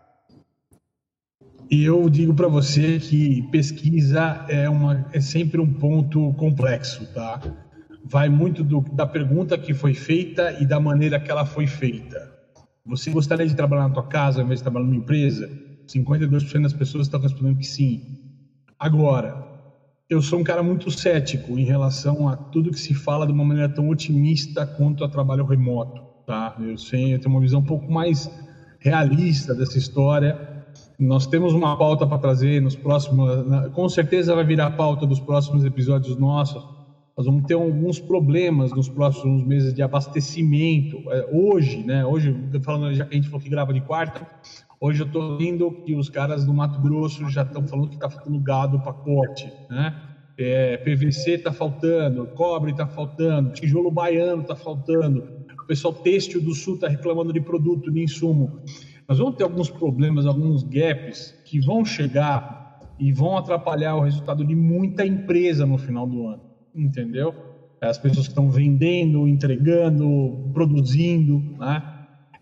E 1.71 1.85
eu 1.85 2.09
digo 2.11 2.35
para 2.35 2.47
você 2.47 2.99
que 2.99 3.43
pesquisa 3.51 4.45
é, 4.49 4.69
uma, 4.69 5.07
é 5.12 5.21
sempre 5.21 5.61
um 5.61 5.73
ponto 5.73 6.33
complexo, 6.35 7.07
tá? 7.14 7.40
Vai 8.05 8.29
muito 8.29 8.62
do, 8.62 8.83
da 8.93 9.07
pergunta 9.07 9.57
que 9.57 9.73
foi 9.73 9.95
feita 9.95 10.53
e 10.61 10.67
da 10.67 10.79
maneira 10.79 11.19
que 11.19 11.31
ela 11.31 11.47
foi 11.47 11.67
feita. 11.67 12.33
Você 12.85 13.11
gostaria 13.11 13.47
de 13.47 13.57
trabalhar 13.57 13.88
na 13.88 13.95
tua 13.95 14.07
casa 14.07 14.40
ao 14.40 14.45
invés 14.45 14.61
de 14.61 14.64
trabalhar 14.64 14.85
numa 14.85 14.97
empresa? 14.97 15.49
52% 15.87 16.62
das 16.62 16.75
pessoas 16.75 17.07
estão 17.07 17.19
respondendo 17.19 17.57
que 17.57 17.67
sim. 17.67 18.21
Agora, 18.79 19.44
eu 20.09 20.21
sou 20.23 20.38
um 20.38 20.45
cara 20.45 20.62
muito 20.62 20.90
cético 20.90 21.59
em 21.59 21.64
relação 21.64 22.29
a 22.29 22.37
tudo 22.37 22.71
que 22.71 22.81
se 22.81 22.95
fala 22.95 23.27
de 23.27 23.33
uma 23.33 23.45
maneira 23.45 23.69
tão 23.69 23.88
otimista 23.88 24.67
quanto 24.67 25.05
a 25.05 25.09
trabalho 25.09 25.45
remoto, 25.45 26.03
tá? 26.27 26.57
Eu, 26.61 26.77
sei, 26.77 27.14
eu 27.14 27.19
tenho 27.19 27.35
uma 27.35 27.40
visão 27.40 27.61
um 27.61 27.64
pouco 27.64 27.90
mais 27.90 28.31
realista 28.81 29.55
dessa 29.55 29.79
história 29.79 30.55
nós 30.99 31.27
temos 31.27 31.53
uma 31.53 31.77
pauta 31.77 32.07
para 32.07 32.19
trazer 32.19 32.62
nos 32.62 32.77
próximos, 32.77 33.29
com 33.73 33.88
certeza 33.88 34.35
vai 34.35 34.45
virar 34.45 34.71
pauta 34.73 35.07
dos 35.07 35.21
próximos 35.21 35.64
episódios 35.64 36.17
nossos. 36.17 36.64
Nós 37.17 37.27
vamos 37.27 37.45
ter 37.47 37.55
alguns 37.55 38.01
problemas 38.01 38.73
nos 38.73 38.88
próximos 38.88 39.45
meses 39.45 39.73
de 39.73 39.83
abastecimento. 39.83 40.99
É, 41.11 41.29
hoje, 41.33 41.85
né? 41.85 42.05
Hoje, 42.05 42.37
falando 42.62 42.93
já 42.95 43.05
que 43.05 43.12
a 43.12 43.17
gente 43.17 43.29
falou 43.29 43.40
que 43.40 43.49
grava 43.49 43.73
de 43.73 43.81
quarta, 43.81 44.27
hoje 44.87 45.03
eu 45.03 45.07
estou 45.07 45.38
vendo 45.38 45.70
que 45.70 45.94
os 45.94 46.09
caras 46.09 46.44
do 46.44 46.53
Mato 46.53 46.81
Grosso 46.81 47.29
já 47.31 47.42
estão 47.42 47.66
falando 47.66 47.88
que 47.88 47.94
está 47.94 48.11
faltando 48.11 48.38
gado 48.40 48.81
para 48.81 48.92
corte, 48.92 49.51
né? 49.70 49.94
É, 50.37 50.77
PVC 50.79 51.33
está 51.33 51.53
faltando, 51.53 52.27
cobre 52.27 52.73
está 52.73 52.87
faltando, 52.87 53.53
tijolo 53.53 53.90
baiano 53.90 54.42
está 54.42 54.57
faltando, 54.57 55.25
o 55.62 55.66
pessoal 55.66 55.94
têxtil 55.94 56.42
do 56.42 56.53
sul 56.55 56.75
está 56.75 56.88
reclamando 56.88 57.33
de 57.33 57.40
produto, 57.40 57.90
de 57.90 58.03
insumo 58.03 58.61
nós 59.09 59.18
vamos 59.18 59.37
ter 59.37 59.44
alguns 59.44 59.68
problemas, 59.68 60.25
alguns 60.27 60.62
gaps 60.62 61.35
que 61.44 61.61
vão 61.61 61.85
chegar 61.85 62.81
e 62.99 63.12
vão 63.12 63.37
atrapalhar 63.37 63.97
o 63.97 64.01
resultado 64.01 64.44
de 64.44 64.55
muita 64.55 65.05
empresa 65.05 65.66
no 65.66 65.77
final 65.77 66.07
do 66.07 66.27
ano, 66.27 66.42
entendeu? 66.75 67.35
As 67.81 67.99
pessoas 67.99 68.27
que 68.27 68.33
estão 68.33 68.51
vendendo, 68.51 69.29
entregando, 69.29 70.51
produzindo, 70.55 71.38
né? 71.59 71.94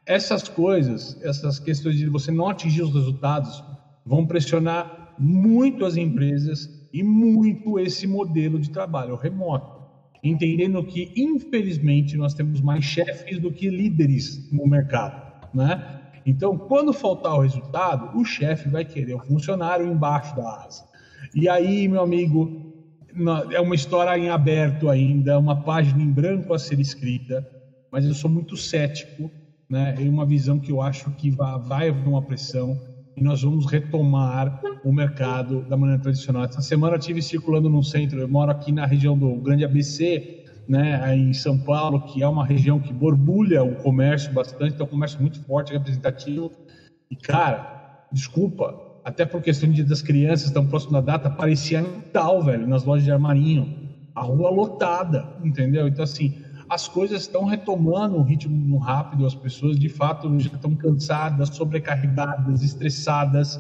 Essas 0.05 0.49
coisas, 0.49 1.21
essas 1.23 1.59
questões 1.59 1.97
de 1.97 2.09
você 2.09 2.31
não 2.31 2.49
atingir 2.49 2.83
os 2.83 2.93
resultados, 2.93 3.63
vão 4.05 4.27
pressionar 4.27 5.15
muito 5.19 5.85
as 5.85 5.97
empresas 5.97 6.69
e 6.93 7.03
muito 7.03 7.79
esse 7.79 8.07
modelo 8.07 8.59
de 8.59 8.71
trabalho 8.71 9.15
remoto 9.15 9.83
entendendo 10.23 10.85
que, 10.85 11.13
infelizmente, 11.17 12.17
nós 12.17 12.33
temos 12.33 12.61
mais 12.61 12.85
chefes 12.85 13.41
do 13.41 13.51
que 13.51 13.69
líderes 13.69 14.49
no 14.53 14.67
mercado, 14.67 15.49
né? 15.53 16.01
Então, 16.25 16.57
quando 16.57 16.93
faltar 16.93 17.35
o 17.35 17.41
resultado, 17.41 18.17
o 18.17 18.25
chefe 18.25 18.69
vai 18.69 18.85
querer 18.85 19.15
o 19.15 19.19
funcionário 19.19 19.85
embaixo 19.85 20.37
da 20.37 20.65
asa. 20.65 20.85
E 21.35 21.49
aí, 21.49 21.89
meu 21.89 22.01
amigo, 22.01 22.73
é 23.51 23.61
uma 23.61 23.75
história 23.75 24.17
em 24.17 24.29
aberto 24.29 24.89
ainda, 24.89 25.39
uma 25.39 25.65
página 25.65 26.01
em 26.01 26.13
branco 26.13 26.55
a 26.55 26.59
ser 26.59 26.79
escrita, 26.79 27.45
mas 27.91 28.07
eu 28.07 28.15
sou 28.15 28.31
muito 28.31 28.57
cético, 28.57 29.29
né? 29.73 29.95
É 29.99 30.09
uma 30.09 30.27
visão 30.27 30.61
que 30.61 30.71
eu 30.71 30.83
acho 30.83 31.11
que 31.13 31.31
vai, 31.31 31.89
haver 31.89 32.07
uma 32.07 32.23
pressão 32.23 32.79
e 33.17 33.23
nós 33.23 33.41
vamos 33.43 33.65
retomar 33.65 34.61
o 34.85 34.93
mercado 34.93 35.65
da 35.65 35.77
maneira 35.79 36.01
tradicional. 36.01 36.45
Essa 36.45 36.61
semana 36.61 36.97
eu 36.97 36.99
estive 36.99 37.23
circulando 37.23 37.71
num 37.71 37.83
centro, 37.83 38.21
eu 38.21 38.29
moro 38.29 38.51
aqui 38.51 38.71
na 38.71 38.85
região 38.85 39.17
do 39.17 39.41
Grande 39.41 39.65
ABC, 39.65 40.23
né, 40.69 41.17
em 41.17 41.33
São 41.33 41.59
Paulo, 41.59 42.03
que 42.03 42.23
é 42.23 42.29
uma 42.29 42.45
região 42.45 42.79
que 42.79 42.93
borbulha 42.93 43.65
o 43.65 43.75
comércio 43.75 44.31
bastante, 44.33 44.75
então 44.75 44.85
é 44.85 44.87
um 44.87 44.91
comércio 44.91 45.21
muito 45.21 45.43
forte, 45.47 45.73
representativo. 45.73 46.53
E, 47.11 47.17
cara, 47.17 47.67
desculpa, 48.13 48.79
até 49.03 49.25
por 49.25 49.41
questão 49.41 49.71
de 49.71 49.83
das 49.83 50.03
crianças 50.03 50.51
tão 50.51 50.67
próximo 50.67 50.93
da 50.93 51.01
data, 51.01 51.31
parecia 51.31 51.81
Natal, 51.81 52.43
velho, 52.43 52.67
nas 52.67 52.85
lojas 52.85 53.05
de 53.05 53.11
armarinho. 53.11 53.73
A 54.15 54.23
rua 54.23 54.51
lotada, 54.51 55.31
entendeu? 55.43 55.89
Então, 55.89 56.05
assim, 56.05 56.35
as 56.69 56.89
coisas 56.89 57.23
estão 57.23 57.45
retomando 57.45 58.17
um 58.17 58.23
ritmo 58.23 58.79
rápido, 58.79 59.27
as 59.27 59.35
pessoas 59.35 59.79
de 59.79 59.89
fato 59.89 60.39
já 60.39 60.49
estão 60.49 60.75
cansadas, 60.77 61.49
sobrecarregadas, 61.53 62.63
estressadas. 62.63 63.59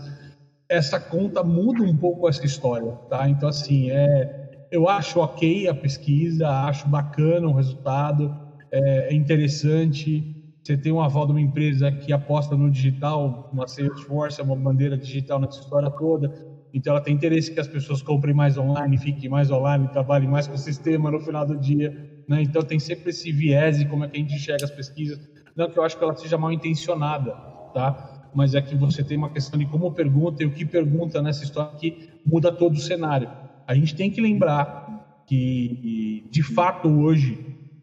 Essa 0.69 0.99
conta 0.99 1.43
muda 1.43 1.83
um 1.83 1.97
pouco 1.97 2.29
essa 2.29 2.45
história, 2.47 2.93
tá? 3.09 3.29
Então, 3.29 3.49
assim, 3.49 3.91
é 3.91 4.43
eu 4.73 4.89
acho 4.89 5.21
ok 5.21 5.69
a 5.69 5.75
pesquisa, 5.75 6.49
acho 6.49 6.89
bacana 6.89 7.47
o 7.47 7.53
resultado, 7.53 8.35
é, 8.71 9.13
é 9.13 9.15
interessante. 9.15 10.25
Você 10.63 10.79
tem 10.79 10.91
um 10.91 11.01
aval 11.01 11.27
de 11.27 11.33
uma 11.33 11.41
empresa 11.43 11.93
que 11.93 12.11
aposta 12.11 12.57
no 12.57 12.71
digital, 12.71 13.51
uma 13.53 13.69
Salesforce, 13.69 14.41
é 14.41 14.45
uma 14.45 14.57
bandeira 14.57 14.97
digital 14.97 15.39
nessa 15.39 15.61
história 15.61 15.91
toda. 15.91 16.33
Então, 16.73 16.93
ela 16.93 17.03
tem 17.03 17.15
interesse 17.15 17.53
que 17.53 17.61
as 17.61 17.69
pessoas 17.69 18.01
comprem 18.01 18.35
mais 18.35 18.57
online, 18.57 18.97
fiquem 18.97 19.29
mais 19.29 19.51
online, 19.51 19.87
trabalhem 19.89 20.29
mais 20.29 20.49
com 20.49 20.55
o 20.55 20.59
sistema 20.59 21.11
no 21.11 21.21
final 21.21 21.45
do 21.45 21.59
dia. 21.59 21.93
Né? 22.29 22.43
Então, 22.43 22.63
tem 22.63 22.79
sempre 22.79 23.11
esse 23.11 23.31
viés 23.33 23.81
e 23.81 23.85
como 23.85 24.05
é 24.05 24.09
que 24.09 24.17
a 24.17 24.21
gente 24.21 24.35
enxerga 24.35 24.65
as 24.65 24.71
pesquisas. 24.71 25.21
Não 25.55 25.69
que 25.69 25.79
eu 25.79 25.83
acho 25.83 25.97
que 25.99 26.05
ela 26.05 26.17
seja 26.17 26.39
mal 26.39 26.53
intencionada, 26.53 27.33
tá? 27.75 28.31
mas 28.35 28.55
é 28.55 28.63
que 28.63 28.75
você 28.75 29.05
tem 29.05 29.19
uma 29.19 29.29
questão 29.29 29.59
de 29.59 29.67
como 29.67 29.93
pergunta 29.93 30.43
e 30.43 30.47
o 30.47 30.51
que 30.51 30.65
pergunta 30.65 31.21
nessa 31.21 31.45
história 31.45 31.77
que 31.77 32.09
muda 32.25 32.51
todo 32.51 32.75
o 32.75 32.81
cenário 32.81 33.29
a 33.67 33.75
gente 33.75 33.95
tem 33.95 34.11
que 34.11 34.21
lembrar 34.21 35.23
que, 35.27 36.27
de 36.31 36.43
fato, 36.43 36.89
hoje, 36.89 37.39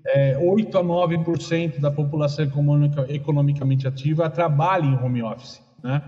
é, 0.06 0.38
8 0.38 0.78
a 0.78 0.84
9% 0.84 1.80
da 1.80 1.90
população 1.90 2.46
econômica, 2.46 3.06
economicamente 3.10 3.88
ativa 3.88 4.30
trabalha 4.30 4.86
em 4.86 4.96
home 4.96 5.24
office, 5.24 5.62
né? 5.84 6.02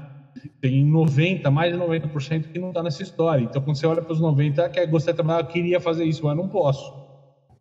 Tem 0.59 0.85
90, 0.85 1.51
mais 1.51 1.73
de 1.73 1.79
90% 1.79 2.51
que 2.51 2.59
não 2.59 2.69
está 2.69 2.81
nessa 2.81 3.03
história. 3.03 3.43
Então, 3.43 3.61
quando 3.61 3.75
você 3.75 3.85
olha 3.85 4.01
para 4.01 4.13
os 4.13 4.19
90, 4.19 4.69
quer 4.69 4.85
gostaria 4.87 5.13
de 5.13 5.17
trabalhar, 5.17 5.41
eu 5.41 5.51
queria 5.51 5.79
fazer 5.79 6.05
isso, 6.05 6.23
mas 6.25 6.37
não 6.37 6.47
posso. 6.47 6.93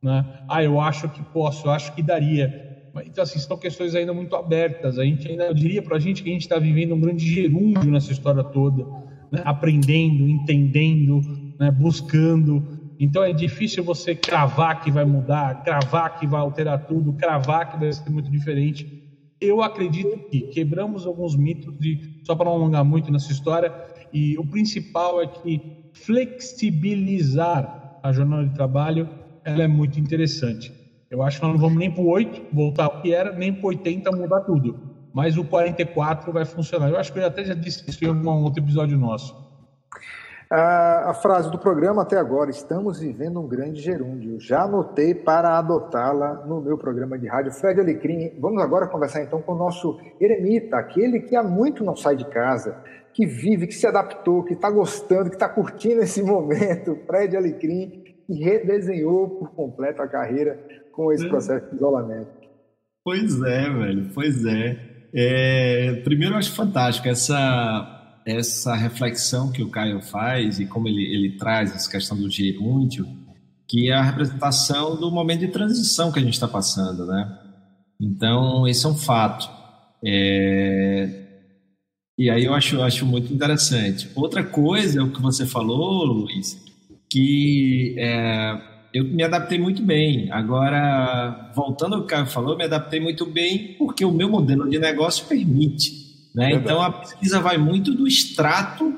Né? 0.02 0.24
Ah, 0.48 0.64
eu 0.64 0.80
acho 0.80 1.08
que 1.08 1.22
posso, 1.22 1.66
eu 1.66 1.72
acho 1.72 1.94
que 1.94 2.02
daria. 2.02 2.70
Então, 3.04 3.22
assim, 3.22 3.38
são 3.38 3.56
questões 3.56 3.94
ainda 3.94 4.12
muito 4.12 4.34
abertas. 4.34 4.98
A 4.98 5.04
gente 5.04 5.28
ainda, 5.28 5.44
eu 5.44 5.54
diria 5.54 5.82
para 5.82 5.96
a 5.96 6.00
gente 6.00 6.22
que 6.22 6.30
a 6.30 6.32
gente 6.32 6.42
está 6.42 6.58
vivendo 6.58 6.94
um 6.94 7.00
grande 7.00 7.26
gerúndio 7.26 7.90
nessa 7.90 8.10
história 8.10 8.42
toda, 8.42 8.84
né? 9.30 9.42
aprendendo, 9.44 10.28
entendendo, 10.28 11.20
né, 11.58 11.70
buscando. 11.70 12.80
Então 12.98 13.22
é 13.22 13.32
difícil 13.32 13.84
você 13.84 14.14
cravar 14.14 14.82
que 14.82 14.90
vai 14.90 15.04
mudar, 15.04 15.62
cravar 15.62 16.18
que 16.18 16.26
vai 16.26 16.40
alterar 16.40 16.86
tudo, 16.86 17.12
cravar 17.12 17.70
que 17.70 17.78
vai 17.78 17.92
ser 17.92 18.10
muito 18.10 18.30
diferente. 18.30 18.98
Eu 19.40 19.62
acredito 19.62 20.18
que 20.28 20.42
quebramos 20.48 21.06
alguns 21.06 21.36
mitos, 21.36 21.78
de, 21.78 22.20
só 22.24 22.34
para 22.34 22.44
não 22.44 22.52
alongar 22.52 22.84
muito 22.84 23.10
nessa 23.10 23.32
história, 23.32 23.72
e 24.12 24.36
o 24.36 24.44
principal 24.44 25.22
é 25.22 25.26
que 25.26 25.62
flexibilizar 25.94 27.98
a 28.02 28.12
jornada 28.12 28.46
de 28.46 28.54
trabalho 28.54 29.08
ela 29.50 29.62
é 29.64 29.68
muito 29.68 29.98
interessante. 29.98 30.72
Eu 31.10 31.22
acho 31.22 31.40
que 31.40 31.44
nós 31.44 31.54
não 31.54 31.60
vamos 31.60 31.78
nem 31.78 31.90
para 31.90 32.02
o 32.02 32.08
8, 32.08 32.54
voltar 32.54 32.84
ao 32.84 33.02
que 33.02 33.12
era, 33.12 33.32
nem 33.32 33.52
para 33.52 33.64
o 33.64 33.68
80 33.68 34.12
mudar 34.12 34.40
tudo. 34.40 34.78
Mas 35.12 35.36
o 35.36 35.44
44 35.44 36.32
vai 36.32 36.44
funcionar. 36.44 36.88
Eu 36.88 36.96
acho 36.96 37.12
que 37.12 37.18
eu 37.18 37.26
até 37.26 37.44
já 37.44 37.54
disse 37.54 37.88
isso 37.88 38.04
em 38.04 38.08
algum 38.08 38.44
outro 38.44 38.62
episódio 38.62 38.96
nosso. 38.96 39.50
A, 40.52 41.10
a, 41.10 41.14
frase 41.14 41.48
do 41.48 41.58
programa 41.58 42.02
até 42.02 42.16
agora, 42.16 42.50
estamos 42.50 42.98
vivendo 42.98 43.40
um 43.40 43.46
grande 43.46 43.80
gerúndio. 43.80 44.40
Já 44.40 44.62
anotei 44.62 45.14
para 45.14 45.56
adotá-la 45.56 46.44
no 46.44 46.60
meu 46.60 46.76
programa 46.76 47.16
de 47.16 47.28
rádio. 47.28 47.52
Fred 47.52 47.80
Alecrim, 47.80 48.32
vamos 48.40 48.60
agora 48.60 48.88
conversar 48.88 49.22
então 49.22 49.40
com 49.40 49.52
o 49.52 49.56
nosso 49.58 50.00
eremita, 50.20 50.76
aquele 50.76 51.20
que 51.20 51.36
há 51.36 51.42
muito 51.44 51.84
não 51.84 51.94
sai 51.94 52.16
de 52.16 52.24
casa, 52.24 52.76
que 53.12 53.26
vive, 53.26 53.68
que 53.68 53.74
se 53.74 53.86
adaptou, 53.86 54.42
que 54.42 54.54
está 54.54 54.68
gostando, 54.68 55.30
que 55.30 55.36
está 55.36 55.48
curtindo 55.48 56.02
esse 56.02 56.20
momento. 56.20 56.98
Fred 57.06 57.36
Alecrim, 57.36 58.09
que 58.30 58.44
redesenhou 58.44 59.28
por 59.28 59.50
completo 59.50 60.00
a 60.00 60.06
carreira 60.06 60.56
com 60.92 61.12
esse 61.12 61.28
processo 61.28 61.68
de 61.68 61.76
isolamento. 61.76 62.30
Pois 63.04 63.42
é, 63.42 63.68
velho, 63.68 64.10
pois 64.14 64.44
é. 64.44 64.78
é 65.12 65.92
primeiro, 66.04 66.34
eu 66.34 66.38
acho 66.38 66.52
fantástico 66.52 67.08
essa 67.08 67.96
essa 68.24 68.76
reflexão 68.76 69.50
que 69.50 69.62
o 69.62 69.70
Caio 69.70 70.00
faz 70.02 70.60
e 70.60 70.66
como 70.66 70.86
ele, 70.86 71.02
ele 71.02 71.38
traz 71.38 71.74
essa 71.74 71.90
questão 71.90 72.16
do 72.16 72.30
gerúndio, 72.30 73.08
que 73.66 73.90
é 73.90 73.94
a 73.94 74.02
representação 74.02 74.94
do 74.94 75.10
momento 75.10 75.40
de 75.40 75.48
transição 75.48 76.12
que 76.12 76.18
a 76.18 76.22
gente 76.22 76.34
está 76.34 76.46
passando, 76.46 77.06
né? 77.06 77.38
Então, 77.98 78.68
esse 78.68 78.84
é 78.84 78.88
um 78.88 78.94
fato. 78.94 79.50
É... 80.04 81.26
E 82.18 82.28
aí 82.28 82.44
eu 82.44 82.52
acho, 82.52 82.80
acho 82.82 83.06
muito 83.06 83.32
interessante. 83.32 84.10
Outra 84.14 84.44
coisa 84.44 85.00
é 85.00 85.02
o 85.02 85.10
que 85.10 85.22
você 85.22 85.46
falou, 85.46 86.04
Luiz, 86.04 86.69
que 87.10 87.94
é, 87.98 88.58
eu 88.94 89.04
me 89.04 89.22
adaptei 89.22 89.58
muito 89.58 89.82
bem. 89.82 90.30
Agora, 90.30 91.50
voltando 91.54 91.96
ao 91.96 92.00
que 92.00 92.06
o 92.06 92.08
Caio 92.08 92.26
falou, 92.26 92.56
me 92.56 92.64
adaptei 92.64 93.00
muito 93.00 93.26
bem 93.26 93.74
porque 93.78 94.04
o 94.04 94.12
meu 94.12 94.28
modelo 94.28 94.68
de 94.70 94.78
negócio 94.78 95.26
permite. 95.26 96.08
Né? 96.34 96.52
Então 96.52 96.80
a 96.80 96.92
pesquisa 96.92 97.40
vai 97.40 97.58
muito 97.58 97.92
do 97.92 98.06
extrato 98.06 98.94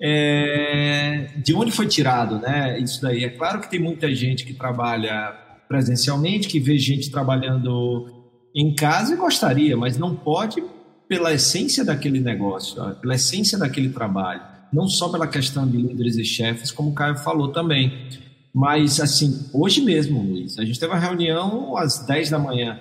é, 0.00 1.30
de 1.36 1.54
onde 1.54 1.72
foi 1.72 1.86
tirado, 1.86 2.38
né? 2.38 2.78
Isso 2.78 3.00
daí. 3.02 3.24
É 3.24 3.28
claro 3.28 3.60
que 3.60 3.70
tem 3.70 3.80
muita 3.80 4.14
gente 4.14 4.44
que 4.44 4.54
trabalha 4.54 5.34
presencialmente, 5.68 6.48
que 6.48 6.60
vê 6.60 6.78
gente 6.78 7.10
trabalhando 7.10 8.24
em 8.54 8.74
casa 8.74 9.14
e 9.14 9.16
gostaria, 9.16 9.76
mas 9.76 9.98
não 9.98 10.14
pode 10.14 10.62
pela 11.08 11.32
essência 11.32 11.84
daquele 11.84 12.20
negócio, 12.20 12.82
pela 12.96 13.14
essência 13.14 13.58
daquele 13.58 13.90
trabalho. 13.90 14.42
Não 14.76 14.86
só 14.86 15.08
pela 15.08 15.26
questão 15.26 15.66
de 15.66 15.78
líderes 15.78 16.18
e 16.18 16.24
chefes, 16.24 16.70
como 16.70 16.90
o 16.90 16.92
Caio 16.92 17.16
falou 17.16 17.48
também. 17.48 18.08
Mas, 18.54 19.00
assim, 19.00 19.48
hoje 19.50 19.80
mesmo, 19.80 20.22
Luiz, 20.22 20.58
a 20.58 20.64
gente 20.66 20.78
teve 20.78 20.92
uma 20.92 21.00
reunião 21.00 21.74
às 21.78 22.04
10 22.06 22.28
da 22.28 22.38
manhã. 22.38 22.78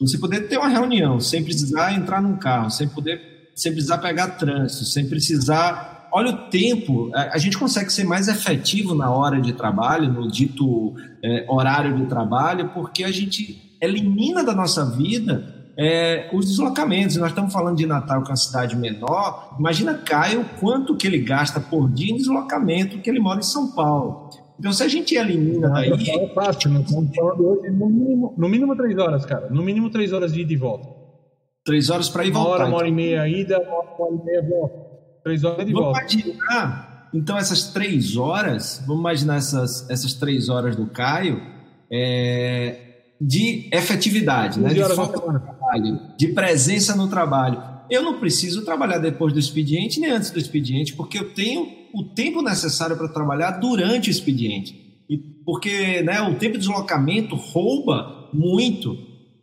Você 0.00 0.16
poder 0.16 0.48
ter 0.48 0.56
uma 0.56 0.68
reunião 0.68 1.20
sem 1.20 1.44
precisar 1.44 1.92
entrar 1.92 2.22
num 2.22 2.36
carro, 2.36 2.70
sem 2.70 2.88
poder, 2.88 3.50
sem 3.54 3.70
precisar 3.70 3.98
pegar 3.98 4.28
trânsito, 4.28 4.84
sem 4.86 5.06
precisar. 5.06 6.08
Olha 6.10 6.30
o 6.30 6.36
tempo, 6.48 7.10
a, 7.14 7.36
gente 7.36 7.58
consegue 7.58 7.92
ser 7.92 8.04
mais 8.04 8.28
efetivo 8.28 8.94
na 8.94 9.10
hora 9.10 9.38
de 9.38 9.52
trabalho, 9.52 10.10
no 10.10 10.30
dito 10.30 10.94
é, 11.22 11.44
horário 11.48 11.98
de 11.98 12.06
trabalho, 12.06 12.70
porque 12.70 13.04
a 13.04 13.10
gente 13.10 13.76
elimina 13.78 14.42
da 14.42 14.54
nossa 14.54 14.86
vida 14.86 15.55
é, 15.78 16.30
os 16.32 16.46
deslocamentos. 16.46 17.16
Nós 17.16 17.28
estamos 17.28 17.52
falando 17.52 17.76
de 17.76 17.86
Natal, 17.86 18.22
que 18.22 18.28
é 18.28 18.30
uma 18.30 18.36
cidade 18.36 18.76
menor. 18.76 19.54
Imagina 19.58 19.94
Caio 19.94 20.44
quanto 20.58 20.96
que 20.96 21.06
ele 21.06 21.18
gasta 21.18 21.60
por 21.60 21.90
dia 21.90 22.12
em 22.12 22.16
deslocamento, 22.16 22.98
que 22.98 23.10
ele 23.10 23.20
mora 23.20 23.40
em 23.40 23.44
São 23.44 23.72
Paulo. 23.72 24.30
Então, 24.58 24.72
se 24.72 24.82
a 24.82 24.88
gente 24.88 25.14
elimina 25.14 25.68
daí. 25.68 25.92
É 25.92 26.34
fácil, 26.34 26.70
né? 26.70 26.82
hoje, 27.38 27.70
no 27.70 27.90
mínimo, 27.90 28.34
no 28.36 28.48
mínimo 28.48 28.74
três 28.74 28.96
horas, 28.96 29.26
cara. 29.26 29.48
No 29.50 29.62
mínimo 29.62 29.90
três 29.90 30.12
horas 30.12 30.32
de 30.32 30.40
ida 30.40 30.52
e 30.52 30.56
volta. 30.56 30.88
Três 31.64 31.90
horas 31.90 32.08
para 32.08 32.24
ir 32.24 32.28
e 32.28 32.30
voltar. 32.30 32.48
Uma 32.48 32.54
hora, 32.54 32.66
uma 32.66 32.76
hora 32.78 32.88
e 32.88 32.92
meia 32.92 33.28
ida, 33.28 33.60
uma 33.60 33.76
hora, 33.76 34.14
e 34.14 34.24
meia 34.24 34.42
volta. 34.48 34.74
Três 35.24 35.44
horas 35.44 35.66
de 35.66 35.72
vamos 35.72 35.88
volta. 35.88 36.00
Imaginar, 36.00 37.08
então, 37.12 37.36
essas 37.36 37.64
três 37.72 38.16
horas, 38.16 38.82
vamos 38.86 39.00
imaginar 39.00 39.36
essas, 39.36 39.88
essas 39.90 40.14
três 40.14 40.48
horas 40.48 40.74
do 40.74 40.86
Caio 40.86 41.42
é, 41.92 42.86
de 43.20 43.68
efetividade, 43.72 44.60
né? 44.60 44.70
de, 44.70 44.80
trabalho, 45.76 46.00
de 46.16 46.28
presença 46.28 46.94
no 46.94 47.08
trabalho. 47.08 47.62
Eu 47.88 48.02
não 48.02 48.18
preciso 48.18 48.64
trabalhar 48.64 48.98
depois 48.98 49.32
do 49.32 49.38
expediente 49.38 50.00
nem 50.00 50.10
antes 50.10 50.30
do 50.30 50.38
expediente, 50.38 50.94
porque 50.94 51.18
eu 51.18 51.32
tenho 51.32 51.68
o 51.94 52.02
tempo 52.02 52.42
necessário 52.42 52.96
para 52.96 53.08
trabalhar 53.08 53.52
durante 53.52 54.08
o 54.08 54.10
expediente. 54.10 55.04
E 55.08 55.16
porque 55.16 56.02
né, 56.02 56.20
o 56.20 56.34
tempo 56.34 56.54
de 56.54 56.66
deslocamento 56.66 57.36
rouba 57.36 58.28
muito, 58.32 58.98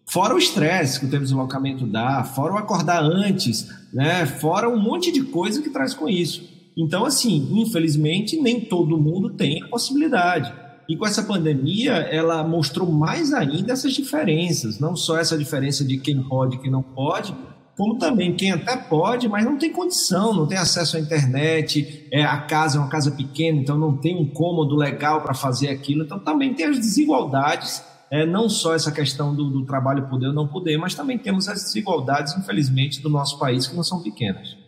fora 0.05 0.35
o 0.35 0.37
estresse 0.37 0.99
que 0.99 1.05
o 1.05 1.09
tempo 1.09 1.23
de 1.23 1.29
deslocamento 1.29 1.85
dá, 1.87 2.23
fora 2.23 2.53
o 2.53 2.57
acordar 2.57 3.01
antes, 3.01 3.67
né, 3.93 4.25
fora 4.25 4.67
um 4.67 4.79
monte 4.79 5.11
de 5.11 5.23
coisa 5.23 5.61
que 5.61 5.69
traz 5.69 5.93
com 5.93 6.09
isso. 6.09 6.51
Então, 6.75 7.05
assim, 7.05 7.49
infelizmente, 7.51 8.35
nem 8.35 8.59
todo 8.59 8.97
mundo 8.97 9.29
tem 9.29 9.63
a 9.63 9.67
possibilidade. 9.67 10.51
E 10.87 10.97
com 10.97 11.05
essa 11.05 11.23
pandemia, 11.23 11.93
ela 11.93 12.43
mostrou 12.43 12.91
mais 12.91 13.33
ainda 13.33 13.73
essas 13.73 13.93
diferenças, 13.93 14.79
não 14.79 14.95
só 14.95 15.17
essa 15.17 15.37
diferença 15.37 15.83
de 15.83 15.97
quem 15.97 16.21
pode 16.23 16.55
e 16.55 16.59
quem 16.59 16.69
não 16.69 16.83
pode, 16.83 17.33
como 17.75 17.97
também 17.97 18.35
quem 18.35 18.51
até 18.51 18.77
pode, 18.77 19.27
mas 19.27 19.43
não 19.43 19.57
tem 19.57 19.71
condição, 19.71 20.33
não 20.33 20.45
tem 20.45 20.57
acesso 20.57 20.95
à 20.95 20.99
internet, 20.99 22.07
é, 22.11 22.23
a 22.23 22.37
casa 22.41 22.77
é 22.77 22.81
uma 22.81 22.89
casa 22.89 23.11
pequena, 23.11 23.59
então 23.59 23.77
não 23.77 23.97
tem 23.97 24.15
um 24.15 24.27
cômodo 24.27 24.75
legal 24.75 25.21
para 25.21 25.33
fazer 25.33 25.69
aquilo. 25.69 26.03
Então 26.03 26.19
também 26.19 26.53
tem 26.53 26.67
as 26.67 26.77
desigualdades, 26.77 27.83
é, 28.11 28.25
não 28.25 28.47
só 28.47 28.75
essa 28.75 28.91
questão 28.91 29.33
do, 29.33 29.49
do 29.49 29.65
trabalho 29.65 30.07
poder 30.07 30.27
ou 30.27 30.33
não 30.33 30.47
poder, 30.47 30.77
mas 30.77 30.93
também 30.93 31.17
temos 31.17 31.47
as 31.47 31.63
desigualdades, 31.63 32.37
infelizmente, 32.37 33.01
do 33.01 33.09
nosso 33.09 33.39
país, 33.39 33.67
que 33.67 33.75
não 33.75 33.83
são 33.83 34.03
pequenas. 34.03 34.62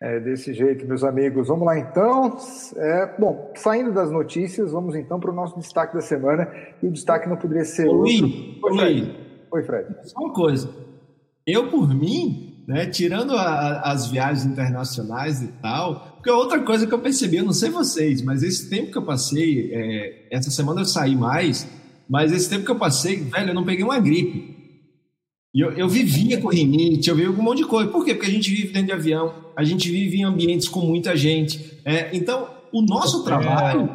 É 0.00 0.20
desse 0.20 0.54
jeito, 0.54 0.86
meus 0.86 1.02
amigos. 1.02 1.48
Vamos 1.48 1.66
lá 1.66 1.76
então. 1.76 2.36
É, 2.76 3.16
bom, 3.18 3.52
saindo 3.56 3.92
das 3.92 4.12
notícias, 4.12 4.70
vamos 4.70 4.94
então 4.94 5.18
para 5.18 5.32
o 5.32 5.34
nosso 5.34 5.58
destaque 5.58 5.94
da 5.94 6.00
semana. 6.00 6.48
E 6.80 6.86
o 6.86 6.92
destaque 6.92 7.28
não 7.28 7.36
poderia 7.36 7.64
ser 7.64 7.88
Oi, 7.88 7.94
outro. 7.94 8.78
Oi, 8.80 9.16
Oi, 9.50 9.62
Fred. 9.64 9.88
Só 10.04 10.20
uma 10.20 10.32
coisa. 10.32 10.70
Eu, 11.44 11.68
por 11.68 11.92
mim, 11.92 12.64
né, 12.68 12.86
tirando 12.86 13.34
a, 13.34 13.80
as 13.90 14.08
viagens 14.08 14.44
internacionais 14.44 15.42
e 15.42 15.48
tal, 15.62 16.12
porque 16.16 16.30
outra 16.30 16.60
coisa 16.60 16.86
que 16.86 16.94
eu 16.94 16.98
percebi, 16.98 17.38
eu 17.38 17.44
não 17.44 17.52
sei 17.52 17.70
vocês, 17.70 18.22
mas 18.22 18.42
esse 18.42 18.68
tempo 18.68 18.92
que 18.92 18.98
eu 18.98 19.04
passei, 19.04 19.70
é, 19.72 20.28
essa 20.30 20.50
semana 20.50 20.82
eu 20.82 20.84
saí 20.84 21.16
mais, 21.16 21.66
mas 22.08 22.30
esse 22.30 22.48
tempo 22.48 22.64
que 22.64 22.70
eu 22.70 22.78
passei, 22.78 23.16
velho, 23.16 23.50
eu 23.50 23.54
não 23.54 23.64
peguei 23.64 23.84
uma 23.84 23.98
gripe. 23.98 24.57
E 25.58 25.60
eu, 25.60 25.72
eu 25.72 25.88
vivia 25.88 26.40
com 26.40 26.50
rinite, 26.50 27.10
eu 27.10 27.16
vivia 27.16 27.32
com 27.32 27.40
um 27.40 27.44
monte 27.44 27.58
de 27.58 27.64
coisa. 27.64 27.90
Por 27.90 28.04
quê? 28.04 28.14
Porque 28.14 28.30
a 28.30 28.32
gente 28.32 28.48
vive 28.48 28.72
dentro 28.72 28.86
de 28.86 28.92
avião, 28.92 29.34
a 29.56 29.64
gente 29.64 29.90
vive 29.90 30.18
em 30.18 30.22
ambientes 30.22 30.68
com 30.68 30.78
muita 30.82 31.16
gente. 31.16 31.80
É, 31.84 32.16
então, 32.16 32.48
o 32.70 32.80
nosso 32.80 33.22
hotel. 33.22 33.40
trabalho 33.40 33.90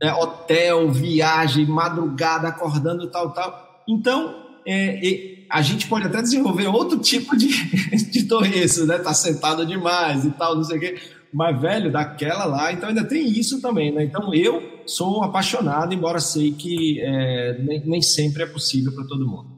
é 0.00 0.12
hotel, 0.12 0.88
viagem, 0.92 1.66
madrugada, 1.66 2.46
acordando, 2.46 3.08
tal, 3.08 3.32
tal. 3.32 3.82
Então, 3.88 4.36
é, 4.64 5.46
a 5.50 5.60
gente 5.62 5.88
pode 5.88 6.06
até 6.06 6.22
desenvolver 6.22 6.68
outro 6.68 6.96
tipo 7.00 7.36
de, 7.36 7.48
de 8.12 8.22
doença, 8.22 8.86
né? 8.86 8.96
Tá 8.98 9.12
sentado 9.12 9.66
demais 9.66 10.24
e 10.24 10.30
tal, 10.30 10.54
não 10.54 10.62
sei 10.62 10.76
o 10.76 10.80
quê. 10.80 10.96
Mas, 11.32 11.60
velho, 11.60 11.90
daquela 11.90 12.44
lá, 12.44 12.72
então 12.72 12.88
ainda 12.88 13.02
tem 13.02 13.28
isso 13.28 13.60
também, 13.60 13.90
né? 13.92 14.04
Então, 14.04 14.32
eu 14.32 14.62
sou 14.86 15.24
apaixonado, 15.24 15.92
embora 15.92 16.20
sei 16.20 16.52
que 16.52 17.00
é, 17.00 17.58
nem, 17.58 17.84
nem 17.84 18.00
sempre 18.00 18.44
é 18.44 18.46
possível 18.46 18.92
para 18.92 19.02
todo 19.08 19.26
mundo. 19.26 19.53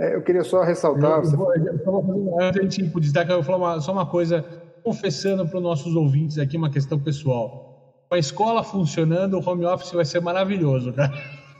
É, 0.00 0.14
eu 0.14 0.22
queria 0.22 0.42
só 0.42 0.62
ressaltar. 0.62 1.22
Eu, 1.22 1.52
eu, 1.54 1.80
eu, 1.86 2.40
antes 2.40 2.52
de 2.54 2.58
a 2.58 2.62
gente 2.62 2.80
ir 2.80 3.00
destaque, 3.00 3.30
eu 3.30 3.42
vou 3.42 3.58
falar 3.58 3.78
só 3.82 3.92
uma 3.92 4.06
coisa, 4.06 4.42
confessando 4.82 5.46
para 5.46 5.58
os 5.58 5.62
nossos 5.62 5.94
ouvintes 5.94 6.38
aqui 6.38 6.56
uma 6.56 6.70
questão 6.70 6.98
pessoal. 6.98 7.94
Com 8.08 8.14
a 8.14 8.18
escola 8.18 8.64
funcionando, 8.64 9.38
o 9.38 9.46
home 9.46 9.66
office 9.66 9.92
vai 9.92 10.06
ser 10.06 10.20
maravilhoso, 10.20 10.90
cara. 10.94 11.12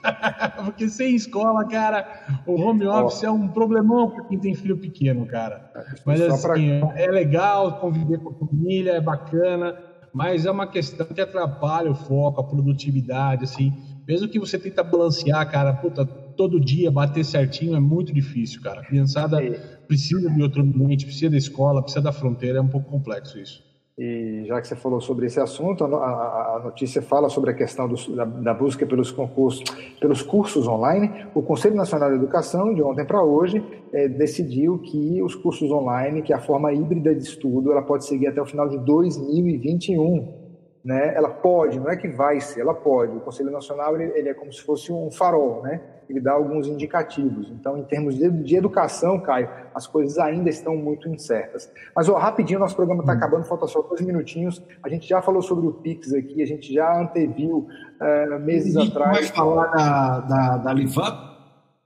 Porque 0.64 0.88
sem 0.88 1.14
escola, 1.14 1.66
cara, 1.66 2.42
o 2.46 2.58
home 2.58 2.86
office 2.86 3.22
é 3.22 3.30
um 3.30 3.46
problemão 3.46 4.10
para 4.10 4.24
quem 4.24 4.38
tem 4.38 4.54
filho 4.54 4.78
pequeno, 4.78 5.26
cara. 5.26 5.70
Mas 6.06 6.22
assim, 6.22 6.80
pra... 6.80 6.98
é 6.98 7.10
legal 7.10 7.78
conviver 7.78 8.18
com 8.20 8.30
a 8.30 8.46
família, 8.46 8.92
é 8.92 9.00
bacana, 9.02 9.76
mas 10.14 10.46
é 10.46 10.50
uma 10.50 10.66
questão 10.66 11.06
que 11.06 11.20
atrapalha 11.20 11.90
o 11.90 11.94
foco, 11.94 12.40
a 12.40 12.44
produtividade, 12.44 13.44
assim. 13.44 13.74
Mesmo 14.08 14.28
que 14.28 14.38
você 14.38 14.58
tenta 14.58 14.82
balancear, 14.82 15.48
cara, 15.50 15.74
puta, 15.74 16.06
todo 16.40 16.58
dia 16.58 16.90
bater 16.90 17.22
certinho 17.22 17.76
é 17.76 17.80
muito 17.80 18.14
difícil, 18.14 18.62
cara. 18.62 18.80
A 18.80 18.82
criançada 18.86 19.44
é. 19.44 19.50
precisa 19.86 20.30
de 20.30 20.42
outro 20.42 20.62
ambiente, 20.62 21.04
precisa 21.04 21.30
da 21.30 21.36
escola, 21.36 21.82
precisa 21.82 22.02
da 22.02 22.12
fronteira, 22.12 22.56
é 22.56 22.62
um 22.62 22.66
pouco 22.66 22.90
complexo 22.90 23.38
isso. 23.38 23.62
E 23.98 24.44
já 24.46 24.58
que 24.58 24.66
você 24.66 24.74
falou 24.74 25.02
sobre 25.02 25.26
esse 25.26 25.38
assunto, 25.38 25.84
a, 25.84 26.56
a 26.56 26.60
notícia 26.64 27.02
fala 27.02 27.28
sobre 27.28 27.50
a 27.50 27.52
questão 27.52 27.86
do, 27.86 28.16
da, 28.16 28.24
da, 28.24 28.54
busca 28.54 28.86
pelos 28.86 29.10
concursos, 29.10 29.62
pelos 30.00 30.22
cursos 30.22 30.66
online. 30.66 31.26
O 31.34 31.42
Conselho 31.42 31.76
Nacional 31.76 32.08
de 32.08 32.16
Educação, 32.16 32.72
de 32.72 32.82
ontem 32.82 33.04
para 33.04 33.22
hoje, 33.22 33.62
é, 33.92 34.08
decidiu 34.08 34.78
que 34.78 35.22
os 35.22 35.34
cursos 35.34 35.70
online, 35.70 36.22
que 36.22 36.32
é 36.32 36.36
a 36.36 36.40
forma 36.40 36.72
híbrida 36.72 37.14
de 37.14 37.22
estudo, 37.22 37.70
ela 37.70 37.82
pode 37.82 38.06
seguir 38.06 38.28
até 38.28 38.40
o 38.40 38.46
final 38.46 38.66
de 38.66 38.78
2021 38.78 40.40
né, 40.82 41.14
ela 41.14 41.28
pode, 41.28 41.78
não 41.78 41.90
é 41.90 41.96
que 41.98 42.08
vai 42.08 42.40
ser, 42.40 42.62
ela 42.62 42.72
pode. 42.72 43.14
O 43.14 43.20
Conselho 43.20 43.50
Nacional 43.50 44.00
ele, 44.00 44.18
ele, 44.18 44.30
é 44.30 44.34
como 44.34 44.50
se 44.50 44.62
fosse 44.62 44.90
um 44.90 45.10
farol, 45.10 45.62
né? 45.62 45.99
Ele 46.10 46.20
dá 46.20 46.32
alguns 46.32 46.66
indicativos. 46.66 47.48
Então, 47.50 47.78
em 47.78 47.84
termos 47.84 48.16
de, 48.16 48.28
de 48.28 48.56
educação, 48.56 49.20
Caio, 49.20 49.48
as 49.72 49.86
coisas 49.86 50.18
ainda 50.18 50.50
estão 50.50 50.76
muito 50.76 51.08
incertas. 51.08 51.72
Mas, 51.94 52.08
ó, 52.08 52.18
rapidinho, 52.18 52.58
nosso 52.58 52.74
programa 52.74 53.02
está 53.02 53.12
hum. 53.12 53.16
acabando, 53.16 53.44
falta 53.44 53.66
só 53.68 53.80
dois 53.80 54.00
minutinhos. 54.00 54.60
A 54.82 54.88
gente 54.88 55.08
já 55.08 55.22
falou 55.22 55.40
sobre 55.40 55.66
o 55.68 55.72
Pix 55.72 56.12
aqui, 56.12 56.42
a 56.42 56.46
gente 56.46 56.72
já 56.72 57.00
anteviu 57.00 57.68
uh, 58.00 58.40
meses 58.40 58.74
e 58.74 58.88
atrás. 58.88 59.18
vai 59.18 59.36
falar 59.36 59.66
da, 59.68 60.20
da, 60.20 60.56
da 60.58 60.72
Livap? 60.72 61.30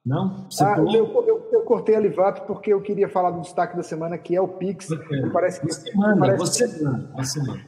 Não? 0.05 0.47
Você 0.51 0.65
ah, 0.65 0.77
eu, 0.79 0.87
eu, 0.93 1.49
eu, 1.51 1.61
cortei 1.63 1.97
a 1.97 2.01
Livap 2.01 2.47
porque 2.47 2.73
eu 2.73 2.81
queria 2.81 3.09
falar 3.09 3.31
do 3.31 3.41
destaque 3.41 3.77
da 3.77 3.83
semana, 3.83 4.19
que 4.19 4.37
é 4.37 4.41
o 4.41 4.49
Pix. 4.49 4.89
Parece 5.33 5.61
que, 5.61 5.97
manda, 5.97 6.21
parece... 6.21 6.39
você 6.39 6.69
você 7.15 7.41
manda. 7.41 7.65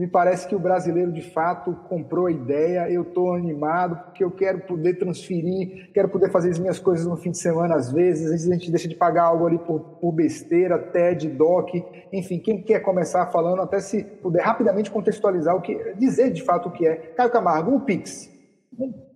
Me 0.00 0.06
parece 0.06 0.48
que 0.48 0.56
o 0.56 0.58
brasileiro 0.58 1.12
de 1.12 1.20
fato 1.20 1.74
comprou 1.86 2.24
a 2.24 2.30
ideia. 2.30 2.90
Eu 2.90 3.02
estou 3.02 3.34
animado 3.34 4.02
porque 4.02 4.24
eu 4.24 4.30
quero 4.30 4.60
poder 4.60 4.94
transferir, 4.94 5.92
quero 5.92 6.08
poder 6.08 6.30
fazer 6.30 6.48
as 6.48 6.58
minhas 6.58 6.78
coisas 6.78 7.06
no 7.06 7.18
fim 7.18 7.30
de 7.30 7.36
semana 7.36 7.74
às 7.74 7.92
vezes. 7.92 8.24
Às 8.24 8.30
vezes 8.30 8.50
a 8.50 8.54
gente 8.54 8.70
deixa 8.70 8.88
de 8.88 8.94
pagar 8.94 9.24
algo 9.24 9.46
ali 9.46 9.58
por, 9.58 9.78
por 10.00 10.10
besteira, 10.12 10.78
TED, 10.78 11.28
DOC, 11.28 11.84
enfim. 12.14 12.38
Quem 12.38 12.62
quer 12.62 12.80
começar 12.80 13.26
falando, 13.26 13.60
até 13.60 13.78
se 13.78 14.02
puder 14.02 14.42
rapidamente 14.42 14.90
contextualizar 14.90 15.54
o 15.54 15.60
que, 15.60 15.92
dizer 15.98 16.30
de 16.30 16.42
fato 16.42 16.70
o 16.70 16.72
que 16.72 16.86
é. 16.86 16.96
Caio 17.14 17.30
Camargo, 17.30 17.76
o 17.76 17.80
Pix. 17.82 18.30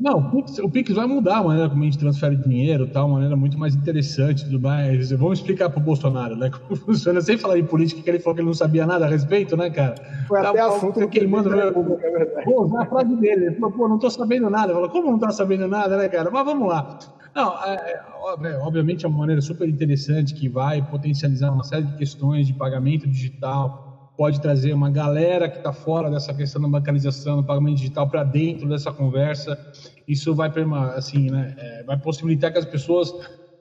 Não, 0.00 0.18
o 0.18 0.30
Pix, 0.30 0.58
o 0.58 0.68
Pix 0.68 0.92
vai 0.92 1.06
mudar 1.06 1.38
a 1.38 1.42
maneira 1.42 1.70
como 1.70 1.80
a 1.80 1.84
gente 1.84 1.98
transfere 1.98 2.34
dinheiro, 2.36 2.88
tá? 2.88 3.04
uma 3.04 3.14
maneira 3.14 3.36
muito 3.36 3.56
mais 3.56 3.74
interessante 3.74 4.44
tudo 4.44 4.60
mais. 4.60 5.10
Vamos 5.12 5.38
explicar 5.38 5.70
para 5.70 5.78
o 5.78 5.82
Bolsonaro, 5.82 6.36
né? 6.36 6.50
Como 6.68 6.76
funciona, 6.76 7.20
sem 7.20 7.38
falar 7.38 7.58
em 7.58 7.64
política, 7.64 8.02
que 8.02 8.10
ele 8.10 8.18
falou 8.18 8.34
que 8.34 8.40
ele 8.40 8.48
não 8.48 8.54
sabia 8.54 8.84
nada 8.84 9.06
a 9.06 9.08
respeito, 9.08 9.56
né, 9.56 9.70
cara? 9.70 9.94
Foi 10.26 10.42
tá, 10.42 10.50
até 10.50 10.60
assunto 10.60 11.08
que 11.08 11.18
ele 11.18 11.28
manda. 11.28 11.48
É 11.56 11.70
Vou 11.70 12.64
usar 12.64 12.82
a 12.82 12.86
frase 12.86 13.14
dele. 13.16 13.46
Ele 13.46 13.54
falou, 13.54 13.72
pô, 13.72 13.88
não 13.88 13.94
estou 13.94 14.10
sabendo 14.10 14.50
nada. 14.50 14.66
Ele 14.66 14.74
falou, 14.74 14.90
como 14.90 15.08
não 15.08 15.16
está 15.16 15.30
sabendo 15.30 15.68
nada, 15.68 15.96
né, 15.96 16.08
cara? 16.08 16.30
Mas 16.30 16.44
vamos 16.44 16.68
lá. 16.68 16.98
Não, 17.34 17.64
é, 17.64 18.02
é, 18.44 18.58
obviamente 18.58 19.04
é 19.04 19.08
uma 19.08 19.18
maneira 19.18 19.40
super 19.40 19.68
interessante 19.68 20.34
que 20.34 20.48
vai 20.48 20.82
potencializar 20.82 21.50
uma 21.50 21.64
série 21.64 21.82
de 21.84 21.96
questões 21.96 22.46
de 22.46 22.52
pagamento 22.52 23.08
digital, 23.08 23.83
pode 24.16 24.40
trazer 24.40 24.72
uma 24.72 24.90
galera 24.90 25.48
que 25.48 25.58
está 25.58 25.72
fora 25.72 26.10
dessa 26.10 26.32
questão 26.32 26.62
da 26.62 26.68
bancarização, 26.68 27.36
do 27.36 27.44
pagamento 27.44 27.76
digital 27.76 28.08
para 28.08 28.22
dentro 28.22 28.68
dessa 28.68 28.92
conversa. 28.92 29.58
Isso 30.06 30.34
vai, 30.34 30.52
assim, 30.94 31.30
né, 31.30 31.54
é, 31.58 31.82
vai 31.84 31.98
possibilitar 31.98 32.52
que 32.52 32.58
as 32.58 32.64
pessoas 32.64 33.12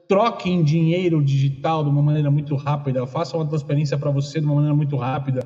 troquem 0.08 0.62
dinheiro 0.62 1.22
digital 1.22 1.82
de 1.82 1.90
uma 1.90 2.02
maneira 2.02 2.30
muito 2.30 2.54
rápida, 2.56 3.06
façam 3.06 3.40
uma 3.40 3.48
transferência 3.48 3.96
para 3.98 4.10
você 4.10 4.38
de 4.38 4.46
uma 4.46 4.54
maneira 4.56 4.76
muito 4.76 4.96
rápida. 4.96 5.40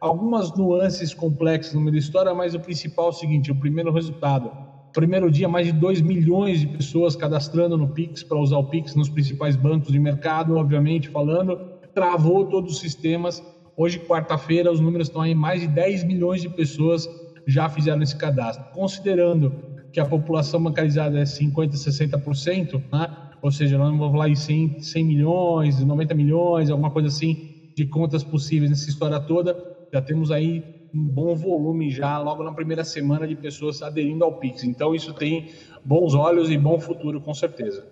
algumas 0.00 0.52
nuances 0.56 1.14
complexas 1.14 1.74
no 1.74 1.80
meio 1.80 1.92
da 1.92 1.98
história, 1.98 2.34
mas 2.34 2.54
o 2.54 2.60
principal 2.60 3.06
é 3.06 3.08
o 3.10 3.12
seguinte: 3.12 3.50
o 3.50 3.54
primeiro 3.54 3.92
resultado. 3.92 4.50
Primeiro 4.92 5.30
dia, 5.30 5.48
mais 5.48 5.66
de 5.66 5.72
2 5.72 6.02
milhões 6.02 6.60
de 6.60 6.66
pessoas 6.66 7.16
cadastrando 7.16 7.78
no 7.78 7.88
Pix 7.88 8.22
para 8.22 8.36
usar 8.36 8.58
o 8.58 8.64
Pix 8.64 8.94
nos 8.94 9.08
principais 9.08 9.56
bancos 9.56 9.90
de 9.90 9.98
mercado, 9.98 10.54
obviamente 10.54 11.08
falando, 11.08 11.58
travou 11.94 12.44
todos 12.46 12.74
os 12.74 12.80
sistemas. 12.80 13.42
Hoje, 13.76 13.98
quarta-feira, 13.98 14.70
os 14.70 14.80
números 14.80 15.08
estão 15.08 15.22
aí, 15.22 15.34
mais 15.34 15.60
de 15.60 15.68
10 15.68 16.04
milhões 16.04 16.42
de 16.42 16.48
pessoas 16.48 17.08
já 17.46 17.68
fizeram 17.68 18.02
esse 18.02 18.16
cadastro. 18.16 18.64
Considerando 18.70 19.54
que 19.92 20.00
a 20.00 20.06
população 20.06 20.62
bancarizada 20.62 21.18
é 21.18 21.24
50%, 21.24 21.72
60%, 21.72 22.82
né? 22.92 23.08
ou 23.40 23.50
seja, 23.50 23.76
nós 23.76 23.88
vamos 23.90 24.10
falar 24.10 24.28
em 24.28 24.34
100, 24.34 24.74
100 24.78 25.04
milhões, 25.04 25.84
90 25.84 26.14
milhões, 26.14 26.70
alguma 26.70 26.90
coisa 26.90 27.08
assim, 27.08 27.36
de 27.76 27.84
contas 27.86 28.22
possíveis 28.22 28.70
nessa 28.70 28.88
história 28.88 29.18
toda, 29.20 29.58
já 29.92 30.00
temos 30.00 30.30
aí 30.30 30.64
um 30.94 31.08
bom 31.08 31.34
volume 31.34 31.90
já 31.90 32.18
logo 32.18 32.42
na 32.42 32.52
primeira 32.52 32.84
semana 32.84 33.26
de 33.26 33.34
pessoas 33.34 33.82
aderindo 33.82 34.24
ao 34.24 34.32
Pix. 34.32 34.62
Então 34.62 34.94
isso 34.94 35.12
tem 35.14 35.46
bons 35.84 36.14
olhos 36.14 36.50
e 36.50 36.58
bom 36.58 36.78
futuro 36.78 37.20
com 37.20 37.32
certeza. 37.34 37.86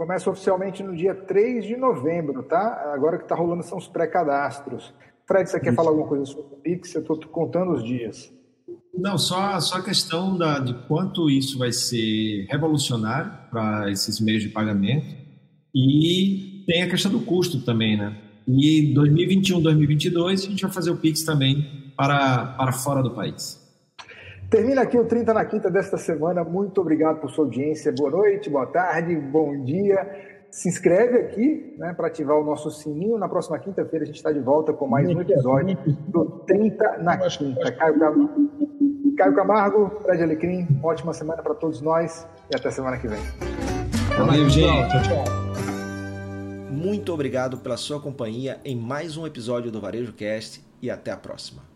Começa 0.00 0.30
oficialmente 0.30 0.82
no 0.82 0.96
dia 0.96 1.14
3 1.14 1.62
de 1.62 1.76
novembro, 1.76 2.42
tá? 2.42 2.90
Agora 2.94 3.18
que 3.18 3.24
está 3.24 3.34
rolando 3.34 3.62
são 3.62 3.76
os 3.76 3.86
pré-cadastros. 3.86 4.94
Fred, 5.28 5.50
você 5.50 5.60
quer 5.60 5.74
falar 5.74 5.90
alguma 5.90 6.08
coisa 6.08 6.24
sobre 6.24 6.54
o 6.54 6.56
Pix? 6.56 6.94
Eu 6.94 7.02
estou 7.02 7.18
contando 7.28 7.72
os 7.72 7.84
dias. 7.84 8.32
Não, 8.94 9.18
só, 9.18 9.60
só 9.60 9.76
a 9.76 9.82
questão 9.82 10.38
da, 10.38 10.58
de 10.58 10.72
quanto 10.88 11.28
isso 11.28 11.58
vai 11.58 11.70
ser 11.70 12.46
revolucionário 12.48 13.30
para 13.50 13.90
esses 13.90 14.18
meios 14.20 14.42
de 14.42 14.48
pagamento 14.48 15.14
e 15.74 16.64
tem 16.66 16.82
a 16.82 16.88
questão 16.88 17.12
do 17.12 17.20
custo 17.20 17.60
também, 17.60 17.98
né? 17.98 18.16
E 18.48 18.94
2021, 18.94 19.60
2022 19.60 20.46
a 20.46 20.48
gente 20.48 20.62
vai 20.62 20.72
fazer 20.72 20.92
o 20.92 20.96
Pix 20.96 21.24
também 21.24 21.92
para, 21.94 22.54
para 22.56 22.72
fora 22.72 23.02
do 23.02 23.10
país. 23.10 23.59
Termina 24.50 24.82
aqui 24.82 24.98
o 24.98 25.04
30 25.04 25.32
na 25.32 25.44
Quinta 25.44 25.70
desta 25.70 25.96
semana. 25.96 26.42
Muito 26.42 26.80
obrigado 26.80 27.20
por 27.20 27.30
sua 27.30 27.44
audiência. 27.44 27.94
Boa 27.96 28.10
noite, 28.10 28.50
boa 28.50 28.66
tarde, 28.66 29.14
bom 29.14 29.62
dia. 29.62 30.04
Se 30.50 30.68
inscreve 30.68 31.18
aqui 31.18 31.76
né, 31.78 31.94
para 31.94 32.08
ativar 32.08 32.36
o 32.36 32.44
nosso 32.44 32.68
sininho. 32.68 33.16
Na 33.16 33.28
próxima 33.28 33.60
quinta-feira 33.60 34.02
a 34.02 34.06
gente 34.06 34.16
está 34.16 34.32
de 34.32 34.40
volta 34.40 34.72
com 34.72 34.88
mais 34.88 35.08
um 35.08 35.20
episódio 35.20 35.78
do 36.08 36.24
30 36.48 36.98
na 36.98 37.16
Quinta. 37.16 37.70
Caio 37.70 37.96
Camargo, 38.00 38.50
Caio 39.16 39.34
Camargo 39.36 39.90
Fred 40.02 40.20
Alecrim, 40.24 40.80
ótima 40.82 41.14
semana 41.14 41.40
para 41.44 41.54
todos 41.54 41.80
nós 41.80 42.26
e 42.52 42.56
até 42.56 42.72
semana 42.72 42.98
que 42.98 43.06
vem. 43.06 43.20
Valeu, 44.18 44.48
gente. 44.48 44.90
Tchau, 44.90 45.02
tchau. 45.02 45.24
Muito 46.72 47.14
obrigado 47.14 47.58
pela 47.58 47.76
sua 47.76 48.00
companhia 48.00 48.58
em 48.64 48.74
mais 48.74 49.16
um 49.16 49.24
episódio 49.28 49.70
do 49.70 49.80
Varejo 49.80 50.12
Cast 50.12 50.60
e 50.82 50.90
até 50.90 51.12
a 51.12 51.16
próxima. 51.16 51.69